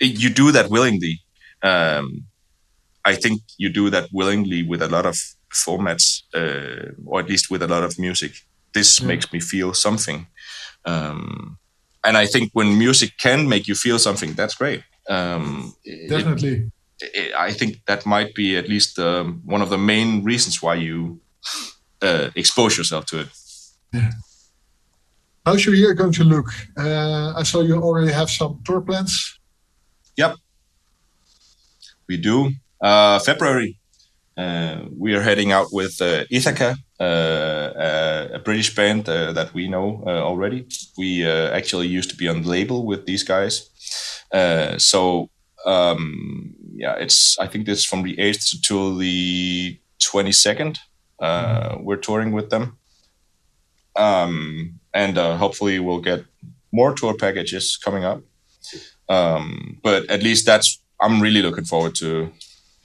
yeah. 0.00 0.08
You 0.08 0.30
do 0.30 0.50
that 0.52 0.70
willingly. 0.70 1.20
Um, 1.62 2.24
I 3.04 3.14
think 3.14 3.42
you 3.58 3.68
do 3.70 3.90
that 3.90 4.08
willingly 4.12 4.62
with 4.62 4.82
a 4.82 4.88
lot 4.88 5.06
of 5.06 5.16
formats, 5.52 6.22
uh, 6.34 6.92
or 7.06 7.20
at 7.20 7.28
least 7.28 7.50
with 7.50 7.62
a 7.62 7.68
lot 7.68 7.84
of 7.84 7.98
music. 7.98 8.32
This 8.72 8.98
mm. 8.98 9.06
makes 9.06 9.32
me 9.32 9.40
feel 9.40 9.72
something. 9.74 10.26
Um, 10.84 11.58
and 12.02 12.16
I 12.16 12.26
think 12.26 12.50
when 12.54 12.78
music 12.78 13.12
can 13.20 13.48
make 13.48 13.68
you 13.68 13.74
feel 13.74 13.98
something, 13.98 14.34
that's 14.34 14.56
great. 14.56 14.82
Um, 15.08 15.74
Definitely. 16.08 16.54
It, 16.54 16.72
it, 17.00 17.34
I 17.34 17.52
think 17.52 17.84
that 17.86 18.06
might 18.06 18.34
be 18.34 18.56
at 18.56 18.68
least 18.68 18.98
um, 18.98 19.42
one 19.44 19.62
of 19.62 19.70
the 19.70 19.78
main 19.78 20.24
reasons 20.24 20.62
why 20.62 20.74
you 20.74 21.20
uh, 22.02 22.30
expose 22.34 22.76
yourself 22.76 23.06
to 23.06 23.20
it. 23.20 23.28
Yeah. 23.92 24.10
How's 25.46 25.66
your 25.66 25.74
year 25.74 25.94
going 25.94 26.12
to 26.12 26.24
look? 26.24 26.46
Uh, 26.76 27.34
I 27.36 27.42
saw 27.42 27.60
you 27.60 27.76
already 27.76 28.12
have 28.12 28.30
some 28.30 28.60
tour 28.64 28.80
plans. 28.80 29.38
Yep, 30.16 30.36
we 32.08 32.16
do. 32.16 32.52
Uh, 32.80 33.18
February, 33.18 33.78
uh, 34.36 34.80
we 34.96 35.14
are 35.14 35.22
heading 35.22 35.52
out 35.52 35.68
with 35.72 36.00
uh, 36.00 36.24
Ithaca, 36.30 36.76
uh, 37.00 38.28
a 38.32 38.38
British 38.38 38.74
band 38.74 39.04
that 39.06 39.52
we 39.52 39.68
know 39.68 40.02
already. 40.06 40.66
We 40.96 41.26
actually 41.26 41.88
used 41.88 42.10
to 42.10 42.16
be 42.16 42.28
on 42.28 42.42
the 42.42 42.48
label 42.48 42.86
with 42.86 43.06
these 43.06 43.22
guys. 43.22 43.70
so 44.78 45.30
um, 45.64 46.54
yeah, 46.74 46.94
it's 46.96 47.38
I 47.38 47.46
think 47.46 47.68
it's 47.68 47.84
from 47.84 48.02
the 48.02 48.16
8th 48.16 48.60
to 48.62 48.98
the 48.98 49.78
22nd. 50.00 50.78
Uh, 51.18 51.78
we're 51.80 51.96
touring 51.96 52.32
with 52.32 52.50
them. 52.50 52.78
Um, 53.96 54.80
and 54.92 55.16
uh, 55.16 55.36
hopefully 55.36 55.78
we'll 55.78 56.00
get 56.00 56.24
more 56.72 56.94
tour 56.94 57.14
packages 57.14 57.76
coming 57.76 58.04
up. 58.04 58.22
Um, 59.08 59.78
but 59.82 60.10
at 60.10 60.22
least 60.22 60.46
that's 60.46 60.80
I'm 61.00 61.20
really 61.20 61.42
looking 61.42 61.64
forward 61.64 61.94
to 61.96 62.32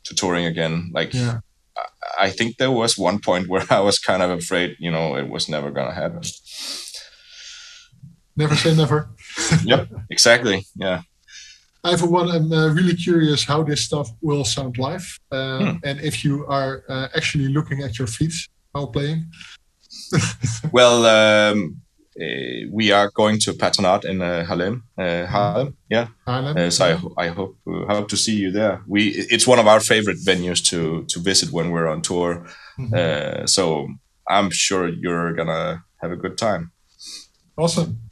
to 0.06 0.16
touring 0.16 0.46
again. 0.46 0.92
Like, 0.94 1.14
yeah. 1.14 1.40
I, 1.78 2.26
I 2.26 2.30
think 2.30 2.58
there 2.58 2.72
was 2.72 2.98
one 2.98 3.20
point 3.20 3.48
where 3.48 3.66
I 3.70 3.80
was 3.80 4.00
kind 4.00 4.22
of 4.22 4.30
afraid, 4.30 4.76
you 4.80 4.92
know, 4.92 5.16
it 5.16 5.30
was 5.30 5.50
never 5.50 5.72
gonna 5.72 5.94
happen. 5.94 6.22
never 8.36 8.56
say 8.56 8.76
never. 8.76 9.10
yep, 9.64 9.88
exactly. 10.10 10.66
Yeah. 10.76 11.02
I, 11.84 11.96
for 11.96 12.08
one, 12.08 12.30
am 12.30 12.52
uh, 12.52 12.74
really 12.74 12.96
curious 12.96 13.44
how 13.44 13.64
this 13.64 13.82
stuff 13.82 14.10
will 14.22 14.44
sound 14.44 14.78
live, 14.78 15.20
uh, 15.32 15.60
hmm. 15.60 15.78
and 15.84 16.02
if 16.02 16.26
you 16.26 16.46
are 16.48 16.84
uh, 16.90 17.08
actually 17.16 17.48
looking 17.48 17.84
at 17.84 17.98
your 17.98 18.08
feet 18.08 18.34
while 18.72 18.88
playing. 18.88 19.32
well, 20.72 21.06
um, 21.06 21.82
uh, 22.20 22.68
we 22.72 22.92
are 22.92 23.10
going 23.12 23.40
to 23.40 23.54
Patronaat 23.54 24.04
in 24.04 24.22
uh, 24.22 24.46
Haarlem. 24.46 24.84
Uh, 24.98 25.72
yeah. 25.90 26.08
Haarlem. 26.28 26.72
so 26.72 27.12
I, 27.18 27.26
I 27.26 27.28
hope 27.30 27.58
hope 27.66 28.10
to 28.10 28.18
see 28.18 28.36
you 28.36 28.52
there. 28.52 28.82
We 28.88 29.10
it's 29.30 29.48
one 29.48 29.60
of 29.60 29.68
our 29.68 29.80
favorite 29.80 30.18
venues 30.18 30.64
to 30.70 31.06
to 31.06 31.20
visit 31.20 31.52
when 31.52 31.72
we're 31.72 31.88
on 31.88 32.02
tour. 32.02 32.46
Mm-hmm. 32.78 33.46
so 33.46 33.88
I'm 34.28 34.52
sure 34.52 34.90
you're 34.90 35.34
gonna 35.34 35.84
have 36.02 36.12
a 36.12 36.18
good 36.18 36.38
time. 36.38 36.72
Awesome. 37.58 38.09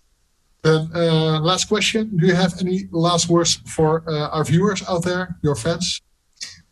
Then 0.64 0.90
uh, 0.94 1.40
last 1.42 1.66
question: 1.66 2.18
Do 2.18 2.28
you 2.28 2.36
have 2.36 2.60
any 2.60 2.88
last 2.92 3.30
words 3.30 3.56
for 3.66 4.04
uh, 4.08 4.30
our 4.30 4.44
viewers 4.44 4.84
out 4.88 5.04
there, 5.04 5.38
your 5.44 5.56
fans? 5.56 6.02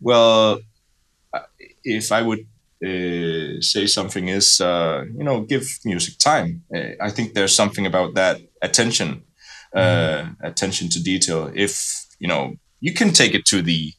Well, 0.02 0.60
if 1.84 2.12
I 2.12 2.22
would 2.22 2.46
uh, 2.84 3.62
say 3.62 3.88
something 3.88 4.28
is, 4.28 4.60
uh, 4.60 5.06
you 5.18 5.24
know, 5.24 5.42
give 5.42 5.80
music 5.86 6.18
time. 6.18 6.64
Uh, 6.76 6.92
I 7.02 7.10
think 7.10 7.34
there's 7.34 7.56
something 7.56 7.86
about 7.86 8.16
that 8.16 8.42
attention, 8.62 9.24
mm-hmm. 9.74 10.46
attention 10.46 10.90
to 10.90 11.02
detail. 11.02 11.52
If 11.56 12.06
you 12.20 12.28
know, 12.28 12.56
you 12.82 12.94
can 12.94 13.12
take 13.12 13.34
it 13.34 13.46
to 13.46 13.62
the 13.62 13.94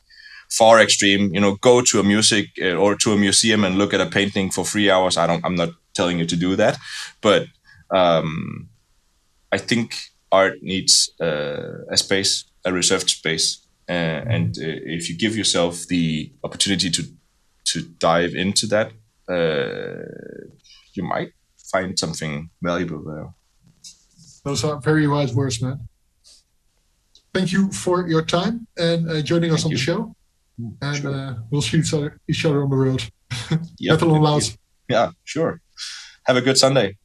far 0.50 0.80
extreme. 0.80 1.34
You 1.34 1.40
know, 1.40 1.56
go 1.56 1.80
to 1.82 2.00
a 2.00 2.04
music 2.04 2.46
or 2.60 2.96
to 2.96 3.12
a 3.12 3.16
museum 3.16 3.64
and 3.64 3.78
look 3.78 3.94
at 3.94 4.00
a 4.00 4.06
painting 4.06 4.50
for 4.50 4.64
three 4.64 4.90
hours. 4.90 5.16
I 5.16 5.26
don't. 5.26 5.44
I'm 5.44 5.56
not 5.56 5.70
telling 5.94 6.18
you 6.18 6.26
to 6.26 6.36
do 6.36 6.56
that, 6.56 6.76
but 7.22 7.46
um, 7.90 8.68
I 9.52 9.58
think 9.58 9.96
art 10.32 10.62
needs 10.62 11.10
uh, 11.20 11.84
a 11.90 11.96
space, 11.96 12.44
a 12.64 12.72
reserved 12.72 13.10
space, 13.10 13.66
uh, 13.88 13.92
and 13.92 14.56
uh, 14.58 14.96
if 14.96 15.08
you 15.08 15.16
give 15.16 15.36
yourself 15.36 15.86
the 15.88 16.32
opportunity 16.42 16.90
to 16.90 17.02
to 17.72 17.82
dive 17.98 18.34
into 18.34 18.66
that, 18.66 18.92
uh, 19.28 20.02
you 20.94 21.02
might 21.02 21.32
find 21.72 21.98
something 21.98 22.50
valuable 22.62 23.02
there. 23.04 23.34
Those 24.44 24.64
are 24.64 24.80
very 24.80 25.08
wise 25.08 25.34
words, 25.34 25.60
man. 25.60 25.88
Thank 27.34 27.52
you 27.52 27.70
for 27.72 28.08
your 28.08 28.22
time 28.22 28.66
and 28.78 29.10
uh, 29.10 29.20
joining 29.22 29.52
us 29.52 29.62
Thank 29.62 29.66
on 29.66 29.70
you. 29.72 29.76
the 29.76 29.82
show. 29.82 30.16
And 30.80 30.96
sure. 30.96 31.14
Uh, 31.14 31.34
we'll 31.50 31.60
see 31.60 31.78
each 31.78 31.92
other, 31.92 32.18
each 32.28 32.44
other 32.46 32.62
on 32.62 32.70
the 32.70 32.76
road. 32.76 33.02
Yep. 33.78 34.00
Metal 34.00 34.14
on 34.14 34.22
Loud. 34.22 34.42
Yeah, 34.88 35.10
sure. 35.24 35.60
Have 36.24 36.36
a 36.36 36.40
good 36.40 36.56
Sunday. 36.56 36.96